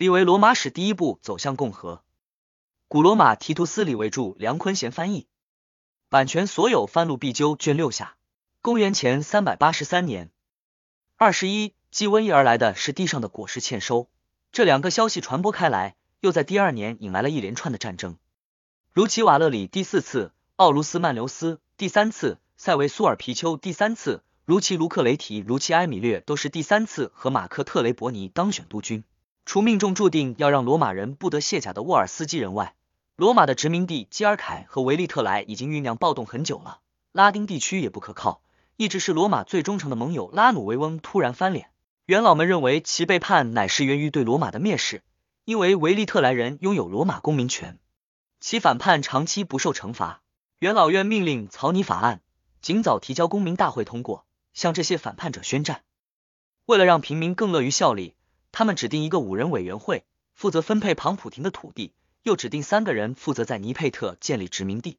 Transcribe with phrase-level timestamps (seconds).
[0.00, 2.02] 立为罗马史第一步走向共和。
[2.88, 5.26] 古罗马提图斯李维著，梁坤贤翻译，
[6.08, 8.16] 版权所有，翻录必究，卷六下。
[8.62, 10.30] 公元前三百八十三年
[11.18, 14.08] 二十一，继瘟疫而来的是地上的果实欠收。
[14.52, 18.16] 这两个消息传播开来，又在第二年引来了一连串的战争，
[18.94, 29.04] 如其瓦勒里第四次，奥卢斯曼留斯第三次，塞维苏尔皮丘第三次，如其卢克雷提，如其埃米略都是第三次和马克特雷伯尼当选督军。
[29.50, 32.76] 除命中注定要让罗马人不得卸甲的沃尔斯基人外，
[33.16, 36.78] 罗马的殖民地基尔凯和维利特莱已经酝酿暴动很久了。
[37.10, 38.42] 拉丁地区也不可靠，
[38.76, 40.30] 一直是罗马最忠诚的盟友。
[40.32, 41.68] 拉努维翁突然翻脸。
[42.06, 45.02] 元老们认为其背叛乃是源于对罗马的蔑视，
[45.44, 47.80] 因为维利特莱人拥有罗马公民权，
[48.38, 50.22] 其反叛长期不受惩罚。
[50.60, 52.20] 元老院命令草拟法案，
[52.62, 54.24] 尽早提交公民大会通过，
[54.54, 55.82] 向这些反叛者宣战。
[56.66, 58.14] 为了让平民更乐于效力，
[58.52, 60.04] 他们指定一个五人委员会，
[60.34, 64.98] 负责分配庞普廷的土地，又指定三个人负责在尼佩特建立殖民地。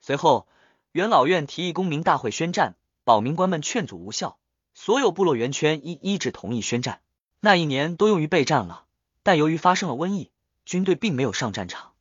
[0.00, 0.46] 随后，
[0.92, 4.38] 元老院提议公民大会宣战，保民官们劝阻无效。
[4.74, 7.02] 所有部落圆圈一一致同意宣战，
[7.40, 8.86] 那一年都用于备战了。
[9.22, 10.30] 但由于发生了瘟疫，
[10.64, 11.92] 军队并没有上战场。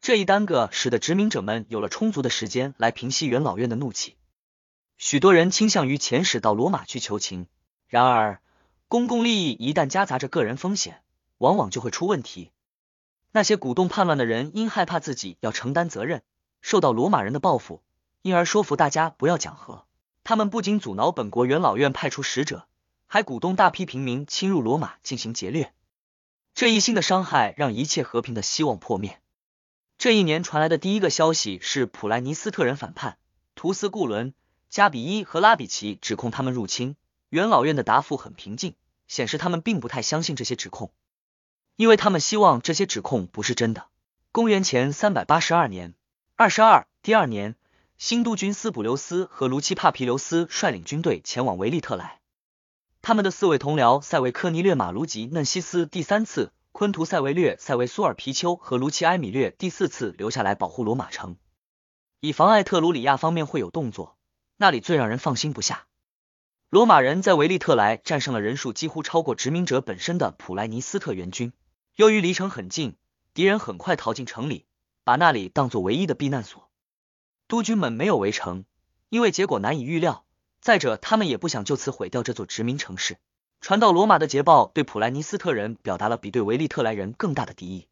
[0.00, 4.16] 这一耽搁，使得殖民者们有了充足的时间来平息元老院的怒气。
[4.96, 7.48] 许多人倾向于遣使到罗马去求情。
[7.88, 8.40] 然而，
[8.88, 11.02] 公共利益一旦夹杂着个人风险，
[11.36, 12.50] 往往就会出问题。
[13.32, 16.22] 那些鼓动叛乱的人因害怕自己要承担责任，
[16.62, 17.82] 受到罗马人的报复，
[18.22, 19.84] 因而说服大家不要讲和。
[20.24, 22.66] 他们不仅阻挠本国元老院派出使者，
[23.06, 25.74] 还鼓动大批平民侵入罗马进行劫掠。
[26.54, 29.20] 这一新的伤害让一切和平的希望破灭。
[29.98, 33.18] 这一年传来的第一个消息是普莱尼斯特人反叛，
[33.54, 34.32] 图斯固伦、
[34.70, 36.96] 加比伊和拉比奇指控他们入侵。
[37.28, 38.74] 元老院的答复很平静，
[39.06, 40.92] 显示他们并不太相信这些指控，
[41.76, 43.86] 因为他们希望这些指控不是真的。
[44.32, 45.94] 公元前三百八十二年
[46.36, 47.56] 二十二，第二年。
[48.00, 52.20] 新督军斯普留斯和卢奇帕皮留斯率领军队前往维利特莱，
[53.02, 61.38] 他们的四位同僚塞维科尼略马卢吉嫩西斯第三次、昆图塞维略塞维苏尔皮丘和卢奇埃米略第四次留下来保护罗马城，
[62.20, 64.16] 以防艾特鲁里亚方面会有动作，
[64.56, 65.87] 那里最让人放心不下。
[66.70, 71.54] 罗马人在维利特莱战胜了人数几乎超过殖民者本身的普莱尼斯特援军，
[71.96, 72.94] 由于离城很近，
[73.32, 74.66] 敌人很快逃进城里，
[75.02, 76.68] 把那里当作唯一的避难所。
[77.46, 78.66] 督军们没有围城，
[79.08, 80.26] 因为结果难以预料。
[80.60, 83.16] 再者，他们也不想就此毁掉这座殖民城市。
[83.62, 87.88] 传到罗马的捷报对普莱尼斯特人表达了比对维利特莱人更大的敌意。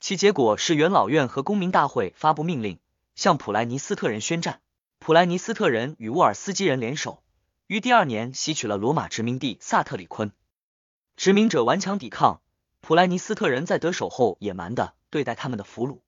[0.00, 2.78] 其结果是元老院和公民大会发布命令，
[3.14, 4.62] 向普莱尼斯特人宣战。
[4.98, 7.22] 普莱尼斯特人与沃尔斯基人联手，
[7.70, 10.32] 于第二年吸取了罗马殖民地萨特里昆。
[11.16, 12.42] 殖民者顽强抵抗，
[12.80, 16.00] 普莱尼斯特人在得手后野蛮的对待他们的俘虏。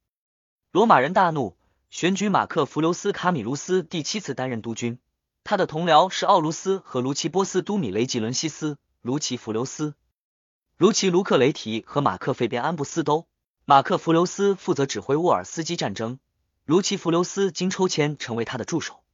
[0.72, 1.56] 罗马人大怒。
[1.88, 4.98] 选举马克·弗留斯·卡米卢斯第七次担任督军，
[5.44, 9.94] 他的同僚是奥卢斯和卢奇波斯都米雷吉伦西斯、卢奇弗留斯、
[10.78, 13.28] 卢奇卢克雷提和马克费边安布斯都。
[13.66, 16.18] 马克·弗留斯负责指挥沃尔斯基战争，
[16.64, 19.04] 卢奇弗留斯经抽签成为他的助手。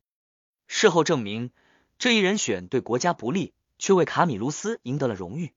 [0.66, 1.50] 事后证明，
[1.98, 5.53] 这一人选对国家不利，却为卡米卢斯赢得了荣誉。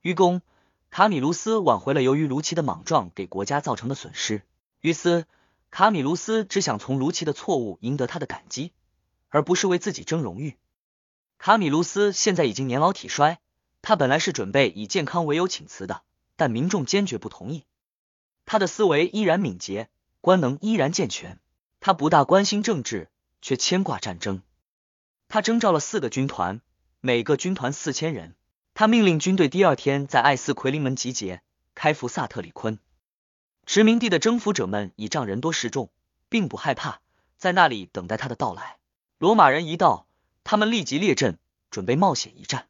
[0.00, 0.42] 于公，
[0.90, 4.42] 卡米卢斯挽回了由于卢奇的莽撞给国家造成的损失。
[4.80, 5.26] 于斯。
[5.68, 8.72] 卡米卢斯只想从卢奇的错误赢得他的感激，
[9.28, 10.56] 而不是为自己争荣誉。
[11.38, 13.40] 卡米卢斯现在已经年老体衰，
[13.82, 16.02] 他本来是准备以健康为由请辞的，
[16.36, 17.64] 但民众坚决不同意。
[18.46, 19.90] 他的思维依然敏捷，
[20.22, 21.40] 官能依然健全。
[21.80, 23.10] 他不大关心政治，
[23.42, 24.40] 却牵挂战争。
[25.28, 26.60] 他征召了四个军团，
[27.00, 28.34] 每个军团四千人。
[28.74, 31.42] 他命令军队第二天在艾斯奎林门集结，
[31.74, 32.78] 开赴萨特里昆。
[33.64, 35.90] 殖民地的征服者们倚仗人多势众，
[36.28, 37.00] 并不害怕，
[37.36, 38.76] 在那里等待他的到来。
[39.18, 40.06] 罗马人一到，
[40.44, 41.38] 他们立即列阵，
[41.70, 42.68] 准备冒险一战。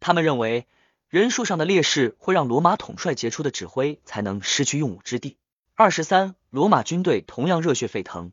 [0.00, 0.66] 他们认为
[1.08, 5.36] 人数上的劣势会让罗马统帅杰出的指挥才能失去用武之地。
[5.74, 8.30] 二十三，罗马军队同样热血沸腾，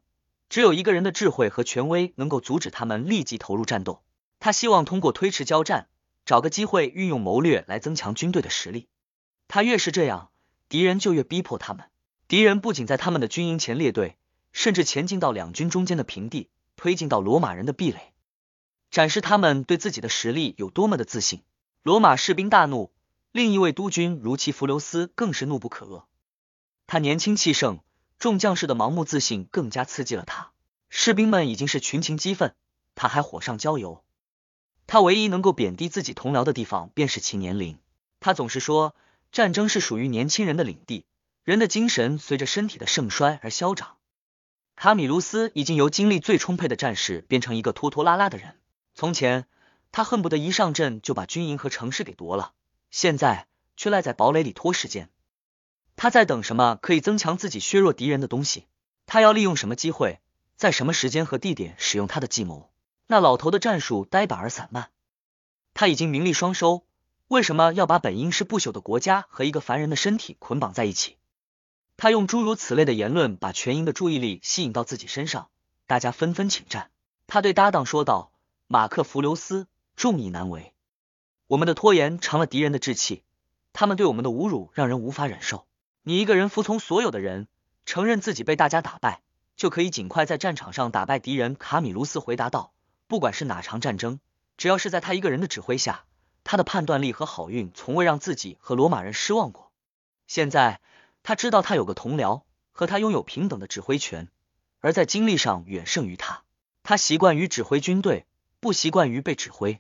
[0.52, 4.04] 只有一个人的智慧和权威能够阻止他们立即投入战斗。
[4.42, 5.88] 他希望通过推迟交战，
[6.26, 8.90] 找个机会运用谋略来增强军队的实力。
[9.48, 10.30] 他越是这样。
[10.68, 11.86] 敌人就越逼迫他们。
[12.28, 14.18] 敌人不仅在他们的军营前列队，
[14.52, 18.12] 甚至前进到两军中间的平地，推进到罗马人的壁垒，
[18.90, 21.44] 展示他们对自己的实力有多么的自信。
[21.82, 22.92] 罗马士兵大怒，
[23.32, 26.04] 另一位督军如其弗留斯更是怒不可遏。
[26.88, 27.80] 他年轻气盛，
[28.22, 30.52] 众将士的盲目自信更加刺激了他。
[30.88, 32.56] 士兵们已经是群情激愤，
[32.96, 34.06] 他还火上浇油。
[34.88, 37.78] 他唯一能够贬低自己同僚的地方，便是其年龄。
[38.22, 38.96] 他总是说。
[39.32, 41.06] 战争是属于年轻人的领地，
[41.46, 43.96] 人的精神随着身体的盛衰而消长。
[44.76, 48.60] 卡米卢斯已经由精力最充沛的战士变成一个拖拖拉拉的人。
[48.94, 49.48] 从前，
[49.94, 52.52] 他恨不得一上阵就把军营和城市给夺了，
[52.90, 53.48] 现在
[53.78, 55.10] 却赖在堡垒里拖时间。
[56.02, 58.66] 他在等什么可以增强自己、削弱敌人的东西？
[59.06, 60.20] 他要利用什么机会，
[60.56, 62.72] 在什么时间和地点使用他的计谋？
[63.06, 64.90] 那老头的战术呆板而散漫。
[65.76, 66.84] 他已经名利双收，
[67.28, 71.18] 为什么要把本应是不朽的国家和一个凡人的身体捆绑在一起？
[71.98, 75.50] 他用诸如此类的言论把全营的注意力吸引到自己身上，
[75.86, 76.90] 大家纷纷请战。
[77.28, 78.32] 他对搭档说道
[78.66, 80.74] ：“马克·弗留斯，众议难为。
[81.46, 83.22] 我们的拖延长了敌人的志气，
[83.72, 85.68] 他们对我们的侮辱让人无法忍受。
[86.04, 87.48] 你一个人服从所有的人，
[87.86, 89.22] 承认自己被大家打败，
[89.56, 92.74] 就可以尽快在战场上打败敌人。”卡米卢斯回答道
[93.08, 94.20] ：“不管是哪场战争，
[94.58, 96.06] 只要是在他一个人的指挥下，
[96.44, 99.72] 他的判断力和好运从未让自己和罗马人失望过。
[100.28, 100.80] 现在。”
[101.24, 104.28] 他知道他有个同僚，和他拥有平等的指挥权，
[104.80, 106.42] 而在精力上远胜于他。
[106.82, 108.26] 他习惯于指挥军队，
[108.60, 109.80] 不习惯于被指挥。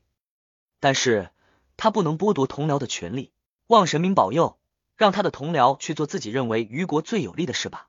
[0.80, 1.32] 但是
[1.78, 3.32] 他不能剥夺同僚的权利。
[3.66, 4.60] 望神明保佑，
[5.02, 7.88] 让他的同僚去做自己认为于国最有利的事吧。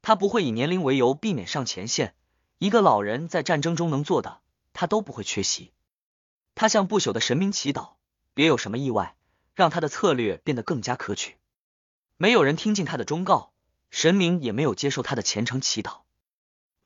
[0.00, 2.14] 他不会以年龄为由避免上前线。
[2.56, 4.40] 一个老人在战争中能做的，
[4.72, 5.72] 他都不会缺席。
[6.54, 7.96] 他向不朽的神明祈祷，
[8.32, 9.14] 别有什么意外，
[9.54, 11.36] 让他的策略变得更加可取。
[12.16, 13.52] 没有人听进他的忠告，
[13.90, 15.98] 神明也没有接受他的虔诚祈祷。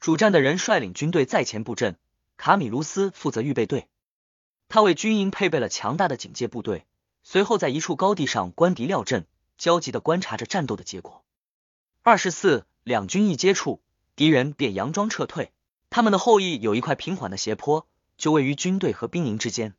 [0.01, 1.97] 主战的人率领军队在前布阵，
[2.37, 3.87] 卡米卢斯负责预备队。
[4.69, 6.85] 他为军营配备了强大的警戒部队，
[7.23, 9.25] 随后在一处高地上观敌料阵，
[9.58, 11.25] 焦急的观察着战斗的结果。
[12.03, 13.81] 二十四，两军一接触，
[14.14, 15.53] 敌人便佯装撤退。
[15.91, 17.87] 他们的后翼有一块平缓的斜坡，
[18.19, 19.75] 就位于军队和兵营之间。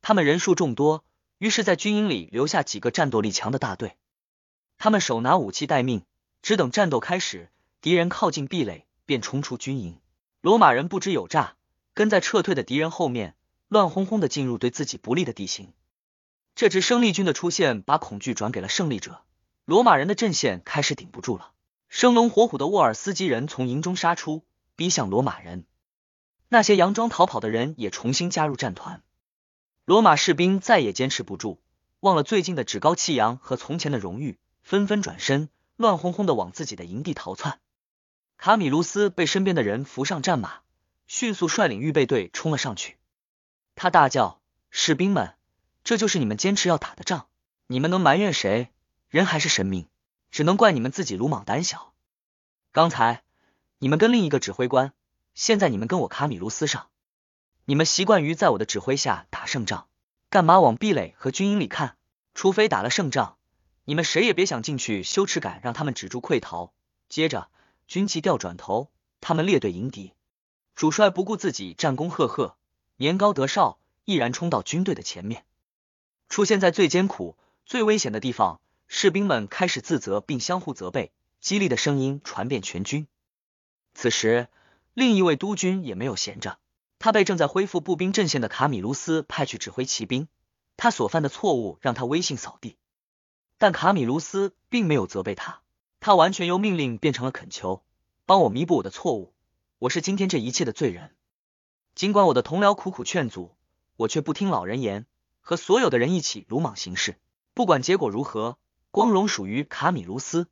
[0.00, 1.04] 他们人数众多，
[1.38, 3.96] 于是，在军营里留下几个战斗力强的大队。
[4.78, 6.04] 他们手拿武器待命，
[6.42, 7.50] 只等战斗开始，
[7.80, 9.98] 敌人靠近壁垒，便冲出军营。
[10.40, 11.56] 罗马人不知有诈，
[11.94, 13.34] 跟在撤退的敌人后面，
[13.68, 15.72] 乱哄哄的进入对自己不利的地形。
[16.54, 19.22] 这支生力军的出现，把恐惧转给了胜利者。
[19.64, 21.52] 罗马人的阵线开始顶不住了，
[21.88, 24.44] 生龙活虎的沃尔斯基人从营中杀出，
[24.76, 25.64] 逼向罗马人。
[26.48, 29.02] 那些佯装逃跑的人也重新加入战团。
[29.84, 31.60] 罗马士兵再也坚持不住，
[32.00, 34.38] 忘了最近的趾高气扬和从前的荣誉。
[34.62, 37.58] 纷纷转身，乱哄哄的往自己的营地逃窜。
[38.36, 40.60] 卡米卢斯被身边的人扶上战马，
[41.08, 42.96] 迅速率领预备队冲了上去。
[43.74, 44.40] 他大叫
[44.70, 45.34] ：“士兵们，
[45.84, 47.26] 这就是你们坚持要打的仗！
[47.66, 48.70] 你们能埋怨谁？
[49.08, 49.86] 人还是神明？
[50.30, 51.92] 只能怪你们自己鲁莽胆小。
[52.70, 53.22] 刚才
[53.78, 54.92] 你们跟另一个指挥官，
[55.34, 56.88] 现在你们跟我卡米卢斯上。
[57.64, 59.88] 你们习惯于在我的指挥下打胜仗，
[60.30, 61.96] 干嘛往壁垒和军营里看？
[62.34, 63.36] 除非打了胜仗。”
[63.84, 66.72] 你们谁也别想进去，羞耻感让他们止住溃逃。
[67.08, 67.48] 接着，
[67.88, 70.12] 军旗调转头，他们列队迎敌。
[70.76, 72.56] 主帅不顾自己战功赫赫，
[72.96, 75.44] 年高德少，毅然冲到军队的前面。
[76.32, 77.36] 出现在最艰苦、
[77.66, 78.58] 最危险的地方，
[78.88, 81.12] 士兵们开始自责并相互责备，
[81.42, 83.06] 激励的声音传遍全军。
[83.92, 84.48] 此时，
[84.94, 86.58] 另一位督军也没有闲着，
[86.98, 90.26] 他被正在恢复步兵阵线的卡米卢斯派去指挥骑兵。
[90.78, 92.78] 他所犯的错误让他威信扫地。
[93.58, 95.60] 但卡米卢斯并没有责备他，
[96.00, 97.82] 他完全由命令变成了恳求，
[98.24, 99.34] 帮我弥补我的错误，
[99.78, 101.14] 我是今天这一切的罪人。
[101.94, 103.54] 尽管我的同僚苦苦劝阻，
[103.96, 105.04] 我却不听老人言，
[105.42, 107.18] 和所有的人一起鲁莽行事。
[107.52, 108.56] 不管结果如何，
[108.90, 110.48] 光荣属于卡米卢斯。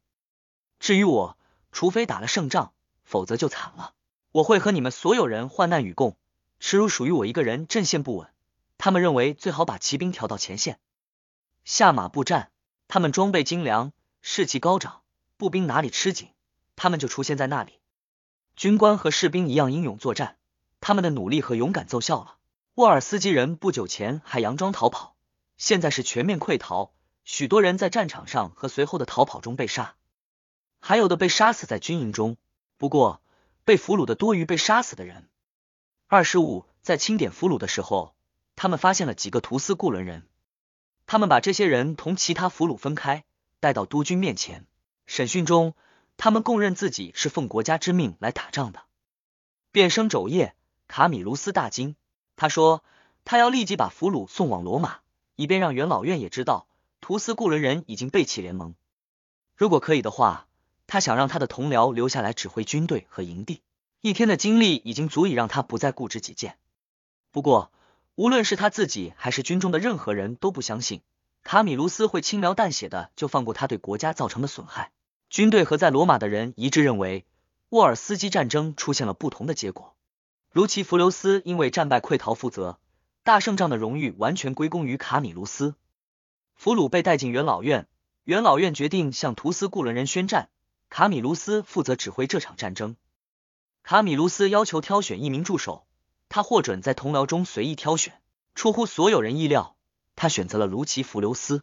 [0.79, 1.39] 至于我，
[1.73, 2.73] 除非打了胜仗，
[3.05, 3.95] 否则就惨了。
[4.33, 6.19] 我会和你们所有人患难与共，
[6.59, 7.67] 耻辱属于我一个人。
[7.67, 8.29] 阵线不稳，
[8.77, 10.79] 他们认为最好把骑兵调到前线，
[11.65, 12.51] 下马步战。
[12.87, 15.03] 他们装备精良，士气高涨，
[15.37, 16.31] 步兵哪里吃紧，
[16.75, 17.79] 他们就出现在那里。
[18.57, 20.39] 军官和士兵一样英勇作战，
[20.81, 22.37] 他们的努力和勇敢奏效了。
[22.81, 25.15] 沃尔斯基人不久前还佯装逃跑，
[25.59, 26.93] 现在是全面溃逃，
[27.25, 29.97] 许多人在战场上和随后的逃跑中被杀，
[30.81, 32.39] 还有的被杀死在军营中。
[32.79, 33.21] 不过，
[33.67, 35.29] 被俘虏的多于被杀死的人。
[36.07, 38.15] 二十五，在清点俘虏的时候，
[38.57, 40.27] 他们发现了几个图斯库伦人。
[41.05, 43.27] 他们把这些人同其他俘虏分开，
[43.61, 44.67] 带到督军面前。
[45.05, 45.75] 审讯中，
[46.17, 48.85] 他们供认自己是奉国家之命来打仗的。
[49.71, 50.55] 变声肘夜，
[50.89, 51.95] 卡米卢斯大惊，
[52.41, 52.83] 他说
[53.27, 55.01] 他要立即把俘虏送往罗马，
[55.37, 56.67] 以便让元老院也知道
[57.03, 58.75] 图斯库伦人已经背弃联盟。
[59.55, 60.47] 如果可以的话，
[60.87, 63.61] 他想让他的同僚留下来指挥军队和营地。
[64.01, 66.57] 一天的经历已经足以让他不再固执己见。
[67.31, 67.71] 不过，
[68.15, 71.03] 无论是他自己还是军中的任何人都不相信，
[71.43, 74.93] 卡米卢斯会轻描淡写的就放过他对国家造成的损害。
[75.29, 77.27] 军队和在罗马的人一致认为，
[77.69, 79.95] 沃尔斯基战争出现了不同的结果。
[80.53, 82.81] 如其弗留斯因为战败溃逃负责，
[83.23, 85.77] 大胜仗的荣誉完全归功于卡米卢斯。
[86.57, 87.87] 俘虏被带进元老院，
[88.25, 90.51] 元老院决定向图斯固伦人宣战，
[90.89, 92.97] 卡米卢斯负责指挥这场战争。
[93.85, 95.87] 卡米卢斯要求挑选一名助手，
[96.29, 98.21] 他获准在同僚中随意挑选。
[98.57, 99.77] 出乎所有人意料，
[100.17, 101.63] 他选择了卢奇弗留斯。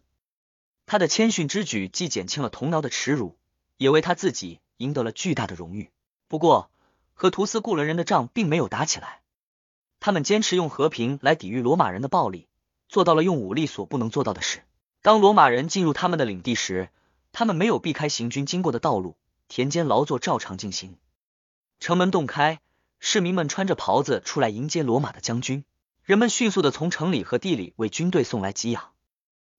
[0.85, 3.37] 他的谦逊之举既减轻了同僚的耻辱，
[3.75, 5.91] 也为他自己赢得了巨大的荣誉。
[6.29, 6.71] 不过，
[7.19, 9.21] 和图斯固伦人的仗并没有打起来，
[9.99, 12.47] 他们坚持用和平来抵御罗马人的暴力，
[12.87, 14.61] 做到了用武力所不能做到的事。
[15.01, 16.89] 当罗马人进入他们的领地时，
[17.31, 20.95] 他们没有避开行军经过的道路，田间劳作照常进行。
[21.79, 22.61] 城门洞开，
[22.99, 25.65] 市民们穿着袍子出来迎接罗马的将军，
[26.03, 28.91] 人们迅速的从城里和地里为军队送来给养。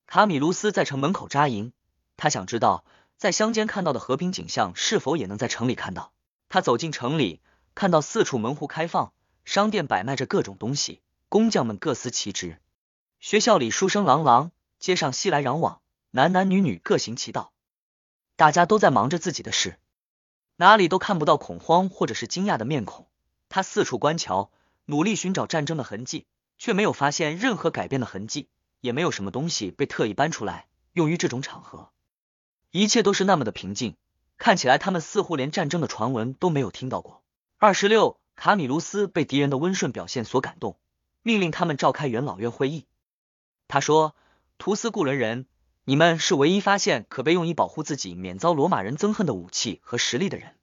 [0.06, 1.72] 卡米卢斯在城门口扎营，
[2.16, 2.84] 他想知道
[3.16, 6.12] 在乡间看到的和平景象是否也能在城里看到。
[6.48, 7.40] 他走进城里。
[7.74, 9.12] 看到四处门户开放，
[9.44, 12.60] 商店摆卖着各种东西，工匠们各司其职。
[13.20, 14.50] 学校里书声朗朗，
[14.80, 17.52] 街上熙来攘往，男男女女各行其道，
[18.34, 19.78] 大家都在忙着自己的事，
[20.56, 23.06] 哪里都看不到恐慌或者是惊讶的面孔。
[23.48, 24.50] 他四处观瞧，
[24.86, 26.26] 努力寻找战争的痕迹，
[26.58, 28.48] 却没有发现任何改变的痕迹，
[28.80, 31.92] 也没有什么东西被特意搬出来用于这种场合。
[32.72, 33.94] 一切都是那么的平静，
[34.48, 37.22] 看起来他们似乎连战争的传闻都没有听到过。
[37.58, 40.78] 二十六，卡米卢斯被敌人的温顺表现所感动，
[41.22, 42.86] 命令他们召开元老院会议。
[43.66, 44.16] 他说
[44.56, 45.44] ：“图斯固伦人，
[45.84, 50.54] 你们是唯一发现可被用以保护自己免遭罗马人憎恨的武器和实力的人。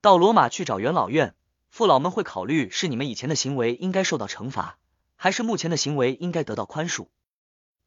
[0.00, 1.34] 到罗马去找元老院，
[1.68, 4.78] 父老们会考虑是你们以前的行为应该受到惩罚，
[5.16, 7.08] 还是目前的行为应该得到宽恕。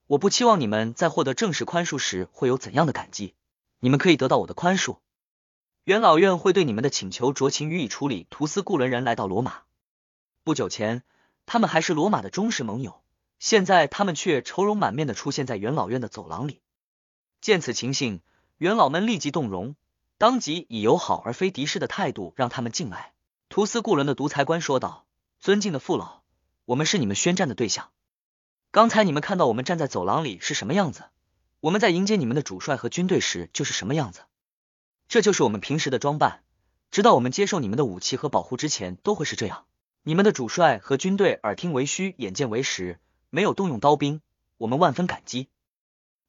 [0.05, 3.34] 我不期望你们在获得正式宽恕时会有怎样的感激，
[3.79, 4.98] 你们可以得到我的宽恕。”
[5.86, 8.25] 元老院会对你们的请求酌情予以处理。
[8.32, 9.62] 图斯固伦人来到罗马
[10.44, 11.04] 不久前，
[11.46, 13.04] 他们还是罗马的忠实盟友，
[13.38, 16.60] 现在他们却愁容满面的出现在元老院的走廊里。
[17.39, 18.22] 见此情形，
[18.58, 19.75] 元老们立即动容，
[20.18, 23.13] 当即以友好而非敌视的态度让他们进来。
[23.50, 25.06] 图斯固伦的独裁官说道
[25.39, 26.22] ：“尊敬的父老，
[26.65, 27.92] 我们是你们宣战的对象。
[28.72, 31.04] 刚才你们看到我们站在走廊里是什么样子，
[31.60, 34.22] 我们在迎接你们的主帅和军队时就是什么样子。”
[35.08, 36.44] 这就是我们平时的装扮，
[36.92, 39.66] 直到我们接受你们的武器和保护之前，都会是这样。
[40.04, 44.22] 你们的主帅和军队耳听为虚，眼见为实，没有动用刀兵，
[44.58, 45.48] 我们万分感激。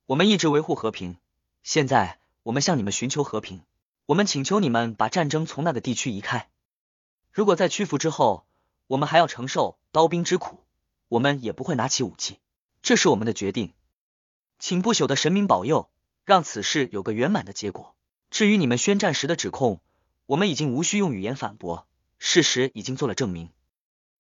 [0.07, 1.17] 我们一直维护和平，
[1.63, 3.63] 现在我们向你们寻求和平，
[4.07, 6.49] 我们请求你们把战争从那个地区移开。
[7.33, 8.47] 如果在屈服之后，
[8.87, 10.61] 我们还要承受刀兵之苦，
[11.09, 12.39] 我们也不会拿起武器。
[12.83, 13.73] 这是我们的决定，
[14.61, 15.91] 请不朽的神明保佑，
[16.25, 17.96] 让此事有个圆满的结果。
[18.37, 19.81] 至于你们宣战时的指控，
[20.27, 21.87] 我们已经无需用语言反驳，
[22.19, 23.49] 事实已经做了证明。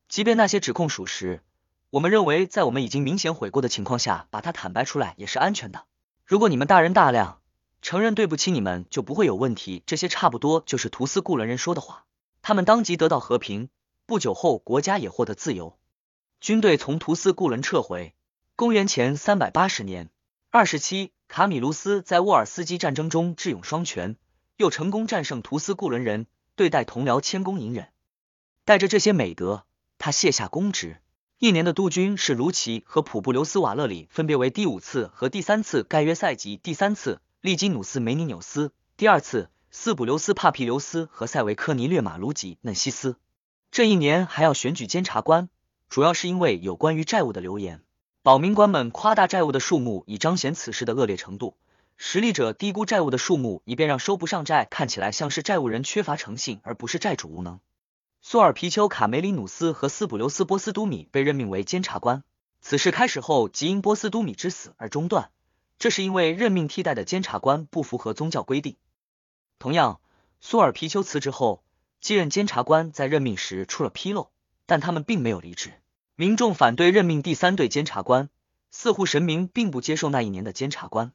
[0.09, 1.43] 即便那些指控属实，
[1.91, 5.85] 我们认为在我们已经明显悔过的情况下，把它坦白出来也是安全的。
[6.25, 7.43] 如果你们大人大量，
[7.83, 9.83] 承认对不起你们，就不会有问题。
[9.85, 12.07] 这些差不多就是图斯固伦人说的话。
[12.41, 13.69] 他们当即得到和平，
[14.07, 15.77] 不久后国家也获得自由，
[16.41, 18.15] 军队从图斯固伦撤回。
[18.55, 20.09] 公元前三百八十年
[20.51, 21.13] 二十七。
[21.29, 24.17] 卡米卢斯在沃尔斯基战争中智勇双全，
[24.57, 27.89] 又成功战胜图斯固伦人，对待同僚谦恭隐忍。
[28.65, 29.65] 带着这些美德，
[29.99, 31.01] 他卸下公职。
[31.39, 43.17] 一年的督军是卢奇和普布留斯瓦勒里，分别为第五次和第三次盖约赛及第三次利基努斯梅尼纽斯，第二次斯普留斯帕皮留斯和塞维科尼略马卢吉嫩西斯。
[43.73, 45.49] 这一年还要选举监察官，
[45.89, 47.83] 主要是因为有关于债务的流言。
[48.27, 51.55] 保民官们夸大债务的数目，以彰显此事的恶劣程度；
[51.97, 57.61] 实力者低估债务的数目，以便让收不上债看起来像是债务人缺乏诚信，而不是债主无能。
[58.21, 62.25] 苏尔皮丘卡梅里努斯和斯普留斯波斯都米被任命为监察官。
[62.61, 65.31] 此事开始后即因波斯都米之死而中断，
[65.79, 68.75] 这是因为任命替代的监察官不符合宗教规定。
[69.61, 70.01] 同样，
[70.41, 71.63] 苏尔皮丘辞职后，
[72.01, 74.31] 继任监察官在任命时出了纰漏，
[74.67, 75.75] 但他们并没有离职。
[76.19, 78.31] 民众反对任命第三队监察官，
[78.71, 81.13] 似乎神明并不接受那一年的监察官。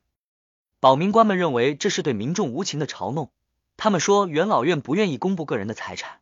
[0.79, 3.31] 保民官们认为这是对民众无情的嘲弄。
[3.77, 6.19] 他们说，元老院不愿意公布个人的财产，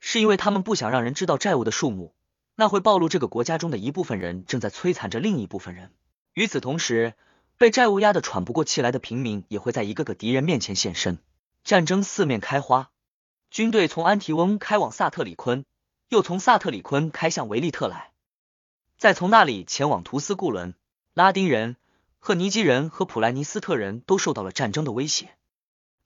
[0.00, 2.14] 是因为他们不想让人知道债务的数目，
[2.54, 5.92] 那会暴露这个国家中的一部分人正在摧残着另一部分人。
[6.32, 7.12] 与此同时，
[7.58, 11.18] 被债务压得喘不过气来的平民也会在一个个敌人面前现身。
[11.62, 12.88] 战争四面开花，
[13.50, 15.66] 军队从安提翁开往萨特里昆。
[16.08, 18.12] 又从萨特里昆开向维利特来，
[18.96, 20.74] 再从那里前往图斯固伦。
[21.12, 21.76] 拉丁人、
[22.18, 25.36] 赫尼基人和普莱尼斯特人都受到了战争的威胁，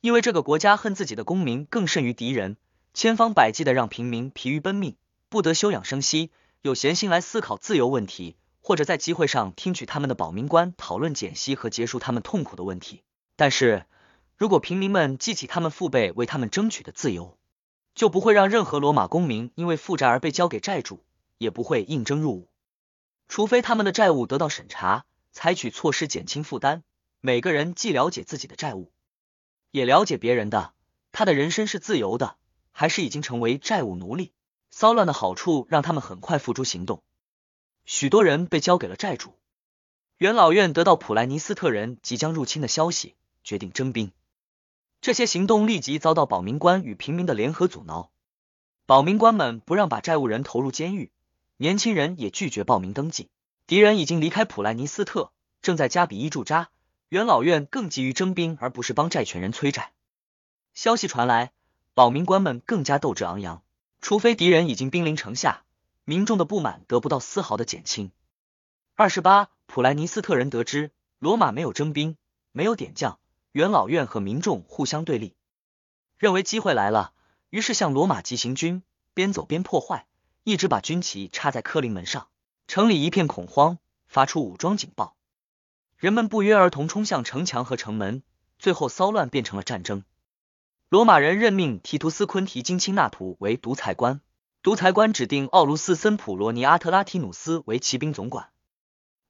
[0.00, 2.56] 因为这个国家恨自己的公民更甚于敌人，
[2.94, 4.96] 千方百计的让平民疲于奔命，
[5.28, 6.30] 不得休养生息，
[6.62, 13.02] 有闲心来思考自由问题，或者在集会上听取他们的保民官讨论减息和结束他们痛苦的问题。
[13.36, 13.86] 但是
[14.36, 17.36] 如果平民们记起他们父辈为他们争取的自由，
[17.94, 21.04] 就不会让任何罗马公民因为负债而被交给债主，
[21.38, 22.48] 也不会应征入伍，
[23.28, 25.04] 除非他们的债务得到审查。
[25.34, 26.84] 采取措施减轻负担。
[27.22, 28.92] 每个人既了解自己的债务，
[29.70, 30.74] 也了解别人的，
[31.10, 32.36] 他的人生是自由的，
[32.70, 34.32] 还是已经成为债务奴隶？
[34.68, 37.02] 骚乱的好处让他们很快付诸行动。
[37.86, 39.38] 许多人被交给了债主。
[40.18, 44.12] 元老院得到普莱尼斯特人即将入侵的消息，决定征兵。
[45.02, 48.12] 这些行动立即遭到保民官与平民的联合阻挠。
[48.86, 51.10] 保民官们不让把债务人投入监狱，
[51.56, 53.28] 年轻人也拒绝报名登记。
[53.66, 56.70] 敌人已经离开普莱尼斯特，正在加比伊驻扎。
[57.08, 59.90] 元老院更急于征兵，而不是帮债权人催债。
[60.72, 61.50] 消息传来，
[61.94, 63.64] 保民官们更加斗志昂扬。
[64.00, 65.64] 除非敌人已经兵临城下，
[66.04, 68.12] 民众的不满得不到丝毫的减轻。
[68.94, 72.16] 二十八，普莱尼斯特人得知罗马没有征兵，
[72.52, 73.18] 没有点将，
[73.52, 75.36] 元老院和民众互相对立，
[76.16, 77.12] 认为机会来了，
[77.50, 78.82] 于是向罗马急行军，
[79.12, 80.06] 边走边破坏，
[80.42, 82.28] 一直把军旗插在科林门上。
[82.66, 85.16] 城里一片恐慌，发出武装警报，
[85.98, 88.22] 人们不约而同冲向城墙和城门，
[88.58, 90.04] 最后骚乱变成了战争。
[90.88, 94.22] 罗马人任命提图斯昆提金钦纳图为独裁官，
[94.62, 98.50] 独裁官指定奥卢斯森普罗尼阿特拉提努斯为骑兵总管。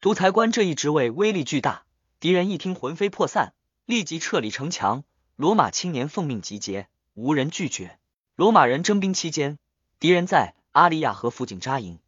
[0.00, 1.86] 独裁官这一职位威力巨大，
[2.20, 5.04] 敌人一听魂飞魄散，立即撤离城墙。
[5.36, 7.98] 罗马青年奉命集结，无人拒绝。
[8.36, 9.58] 罗马人征兵期间，
[9.98, 11.98] 敌人在阿利亚河附近扎营。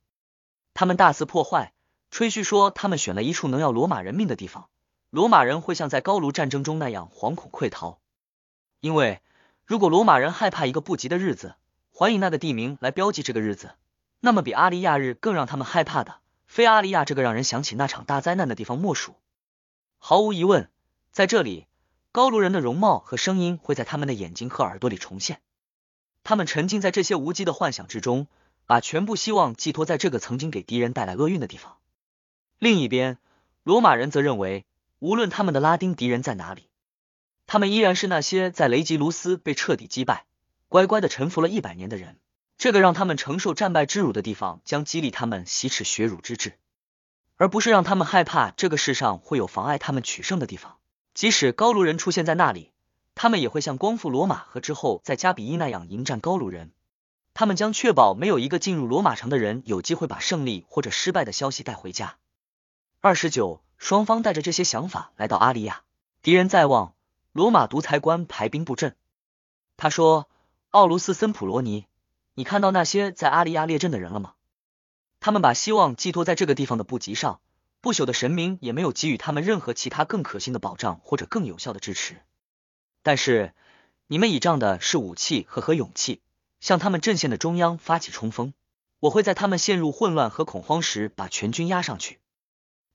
[0.73, 1.73] 他们大肆破坏，
[2.11, 4.69] 吹嘘说他们选了一处能要罗马人命的地方，
[5.11, 7.99] 罗马人会像在高卢战争中那样惶恐溃逃。
[8.81, 9.21] 因为
[9.65, 11.55] 如果罗马人害怕一个不吉的日子，
[11.91, 13.73] 还以那个地名来标记这个日子，
[14.21, 19.17] 那么比阿利亚日更让他们害怕的，非阿利亚这个让人想起那场大灾难的地方莫属。
[19.99, 20.71] 毫无疑问，
[21.15, 21.67] 在这里，
[22.13, 25.41] 高卢人的容貌和声音会在他们的眼睛和耳朵里重现，
[26.25, 28.27] 他们沉浸在这些无稽的幻想之中。
[28.67, 31.77] 把全部希望寄托在这个曾经给敌人带来厄运的地方。
[32.59, 33.19] 另一边，
[33.63, 34.65] 罗马人则认为，
[35.01, 36.71] 无论他们的拉丁敌人在哪里，
[37.47, 40.25] 他们依然是那些在雷吉卢斯被彻底击败、
[40.69, 42.19] 乖乖的臣服了一百年的人。
[42.57, 46.59] 这个让他们承受战败之辱的地方，将激励他们洗耻血辱之志，
[47.37, 50.79] 而不是让他们害怕这个世上会有妨碍他们取胜的地方。
[51.15, 52.73] 即使高卢人出现在那里，
[53.15, 56.73] 他们也会像光复罗马和之后在加比伊那样迎战高卢人。
[57.33, 62.17] 他们将确保没有一个进入罗马城的人有机会把胜利或者失败的消息带回家。
[63.01, 65.83] 二十九，双方带着这些想法来到阿利亚，
[66.23, 66.95] 敌人在望，
[67.33, 68.97] 罗马独裁官排兵布阵。
[69.77, 70.29] 他说
[70.71, 71.87] ：“奥卢斯森普罗尼，
[72.35, 74.35] 你看到那些在阿利亚列阵的人了吗？
[75.21, 77.41] 他们把希望寄托在这个地方的布吉上，
[77.85, 82.17] 不朽的神明也没有给予他们任何其他更可信的保障或者更有效的支持。
[83.03, 83.53] 但是
[84.07, 86.21] 你们倚仗的是武器和和勇气。”
[86.65, 88.55] 向他们阵线的中央发起冲锋，
[88.99, 92.21] 我会在他们陷入混乱和恐慌时把全军压上去。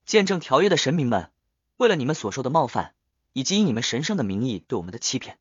[0.08, 1.30] 见证条约的神明们，
[1.78, 2.95] 为了你们所受的冒犯，
[3.32, 5.38] 以及以你们神圣的名义对我们的欺骗，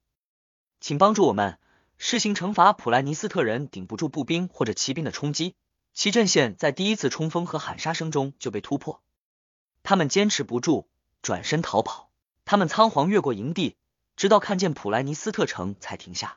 [0.78, 1.56] 请帮助我们
[1.96, 2.74] 施行惩罚。
[2.74, 5.54] 普莱尼斯特人顶不住步兵或者骑兵的冲击，
[5.94, 9.00] 其阵线在第一次冲锋和喊杀声中就被突破。
[9.88, 10.86] 他们坚持不住，
[11.22, 12.10] 转身逃跑。
[12.44, 13.78] 他们仓皇越过营地，
[14.16, 16.36] 直到看见普莱尼斯特城才停下。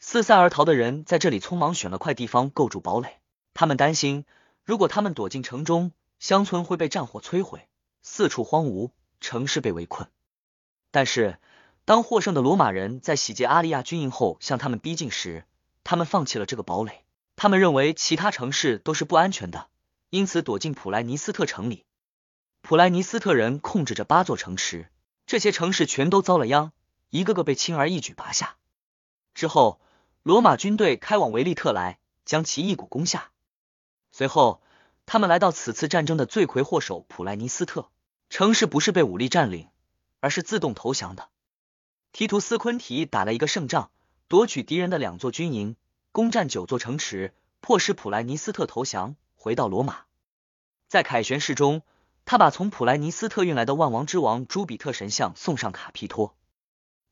[0.00, 3.20] 四散而逃的人在这里匆忙选了块地方构筑堡垒，
[3.54, 4.24] 他们担心，
[4.64, 7.68] 如果他们躲进城中，乡村会被战火摧毁，
[8.02, 10.08] 四处荒芜，城市被围困。
[10.90, 11.38] 但是，
[11.84, 15.44] 当获胜的罗马人在洗劫阿利亚军营后向他们逼近时，
[15.84, 17.04] 他们放弃了这个堡垒。
[17.36, 19.68] 他们认为其他城市都是不安全的，
[20.10, 21.85] 因此躲进普莱尼斯特城里。
[22.68, 24.90] 普莱尼斯特人控制着八座城池，
[25.24, 26.72] 这些城市全都遭了殃，
[27.10, 28.56] 一个个被轻而易举拔下。
[29.34, 29.80] 之后。
[30.24, 33.30] 罗马军队开往维利特来，将其一鼓攻下。
[34.10, 34.60] 随后，
[35.06, 37.88] 他们来到此次战争的罪魁祸首普莱尼斯特
[38.28, 39.68] 城市，不是被武力占领，
[40.18, 41.28] 而是自动投降的。
[42.10, 43.92] 提图斯昆提打了一个胜仗，
[44.26, 45.76] 夺取敌人的两座军营，
[46.10, 50.06] 攻占九座城池，迫使普莱尼斯特投降，回到罗马。
[50.88, 51.82] 在凯旋式中，
[52.26, 56.36] 他把从普莱尼斯特运来的万王之王朱比特神像送上卡皮托，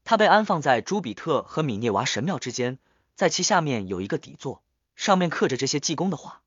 [0.02, 2.78] 他被安放在朱比特和米涅娃神庙之间。
[3.14, 4.64] 在其下面有一个底座，
[4.96, 6.42] 上面刻着这些济公的话：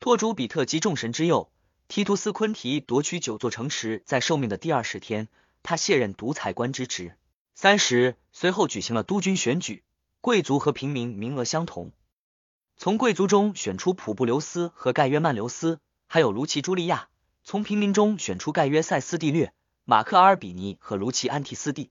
[0.00, 1.52] 托朱比特及众神之佑，
[1.86, 5.28] 提图斯昆提夺取九座城池，在受命的第二十天，
[5.62, 7.16] 他卸任独裁官之职。
[7.54, 9.84] 三十，随后举行了督军选举，
[10.20, 11.92] 贵族和平民名额相同。
[12.76, 15.78] 从贵族中选出普布留斯和盖约曼留斯，
[16.08, 17.08] 还有卢奇朱利亚；
[17.44, 19.52] 从平民中选出盖约塞斯蒂略、
[19.84, 21.90] 马克阿尔比尼和卢奇安提斯蒂。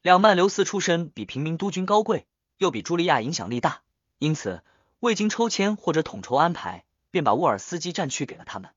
[0.00, 3.82] 两曼留斯出身比平民督军高贵，又比朱利亚影响力大，
[4.18, 4.64] 因此
[4.98, 8.70] 未经抽签或者统筹安排，便把沃尔斯基占去给了他们。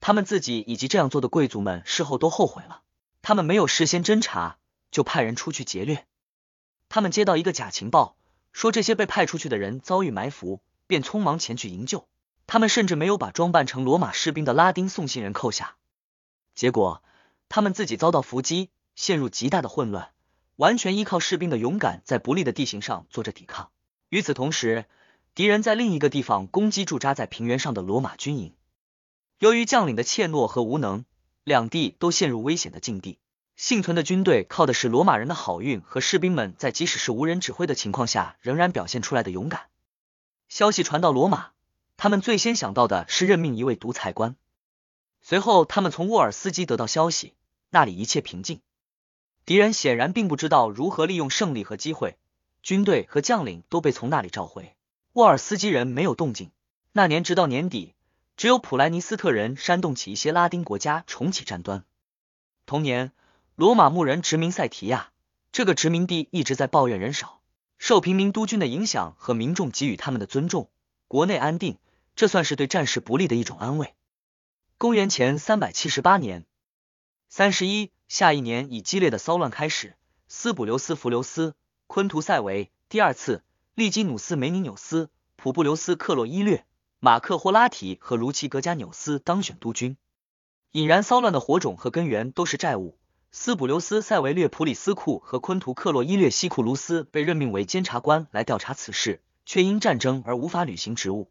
[0.00, 2.82] 他们自己以及这样做的贵族们事后都后悔了，
[3.22, 4.58] 他们没有事先侦查，
[4.90, 6.06] 就派人出去劫掠。
[6.90, 8.16] 他们接到一个假情报。
[8.52, 12.06] 说这些被派出去的人遭遇埋伏，便匆忙前去营救。
[12.46, 15.76] 他们甚至没有把装扮成罗马士兵的拉丁送信人扣下。
[16.54, 17.02] 结果，
[17.48, 20.10] 他们自己遭到伏击，陷入极大的混乱，
[20.56, 23.70] 完全依靠士兵的勇敢，在不利的地形上做着抵抗。
[24.08, 24.86] 与此同时，
[25.34, 28.54] 敌人在另一个地方攻击驻扎在平原上的罗马军营。
[29.38, 31.04] 由于将领的怯懦和无能，
[31.44, 33.18] 两地都陷入危险的境地。
[33.56, 39.62] 幸存的军队靠的是罗马人的好运和士兵们在即使是无人指挥的情况下仍然表现出来的勇敢。
[40.48, 41.52] 消息传到罗马，
[41.96, 44.36] 他们最先想到的是任命一位独裁官。
[45.22, 47.34] 随后，他们从沃尔斯基得到消息，
[47.70, 48.60] 那里一切平静。
[49.44, 52.16] 敌人显然并不知道如何利用胜利和机会，
[52.62, 54.76] 军队和将领都被从那里召回。
[55.12, 56.50] 沃尔斯基人没有动静。
[56.92, 57.94] 那年直到年底，
[58.36, 61.84] 只有普莱尼斯特人煽动起一些拉丁国家重启战端。
[62.64, 63.12] 同年。
[63.58, 65.12] 罗马牧人殖民塞提亚，
[65.50, 67.40] 这个殖民地一直在抱怨人少，
[67.78, 70.68] 受平民督军的影响和民众给予他们的尊重，
[71.08, 71.78] 国内安定，
[72.16, 73.94] 这算是对战事不利的一种安慰。
[74.78, 76.46] 公元前三百七十八年
[77.28, 81.54] 三十一，下一年以激烈的骚乱开始，斯普留斯·弗留斯、
[81.86, 86.64] 昆图塞维、第二次利基努斯·梅尼纽斯、普布留斯·克洛伊略、
[87.00, 89.98] 马克霍拉提和卢奇格加纽斯当选督军。
[90.72, 92.98] 引燃骚乱的火种和根源都是债务。
[93.30, 101.30] 斯普留斯·塞维略普里斯库和昆图克洛伊略西库卢斯被任命为监察官来调查此事，却因战争而无法履行职务。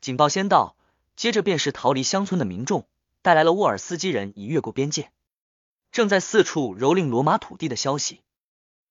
[0.00, 0.76] 警报先到，
[1.16, 2.86] 接着便是逃离乡村的民众
[3.22, 5.10] 带来了沃尔斯基人已越过边界，
[5.90, 8.22] 正在四处蹂躏罗马土地的消息。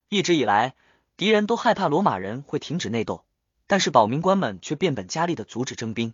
[0.09, 0.75] 一直以来，
[1.15, 3.25] 敌人都害怕罗马人会停止内斗，
[3.67, 6.13] 但是保民官们却变本加厉的阻止征兵，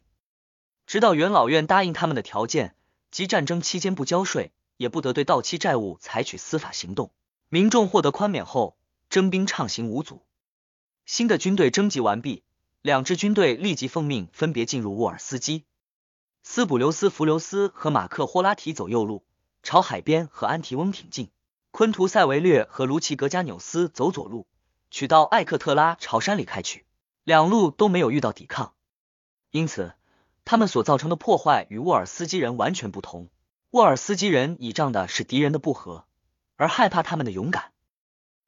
[0.86, 2.76] 直到元老院答应他们的条件，
[3.12, 4.52] 即战争期间不交税。
[4.78, 7.12] 也不得对到期债务采取司法行动。
[7.48, 8.76] 民众获得宽免后，
[9.08, 10.24] 征兵畅行无阻。
[11.06, 12.44] 新的军队征集完毕，
[12.84, 15.64] 两支军队立即奉命分别进入沃尔斯基。
[16.44, 19.24] 斯普留斯·弗留斯和马克·霍拉提走右路，
[19.64, 21.28] 朝海边和安提翁挺进；
[21.72, 24.48] 昆图塞维略和卢奇格加纽斯走左路，
[24.92, 26.86] 取到艾克特拉，朝山里开去。
[27.24, 28.74] 两路都没有遇到抵抗，
[29.52, 29.94] 因此
[30.44, 33.30] 他们所造成的破坏与沃尔斯基人完全不同。
[33.70, 36.04] 沃尔斯基人倚仗的是敌人的不和，
[36.58, 37.72] 而害怕他们的勇敢，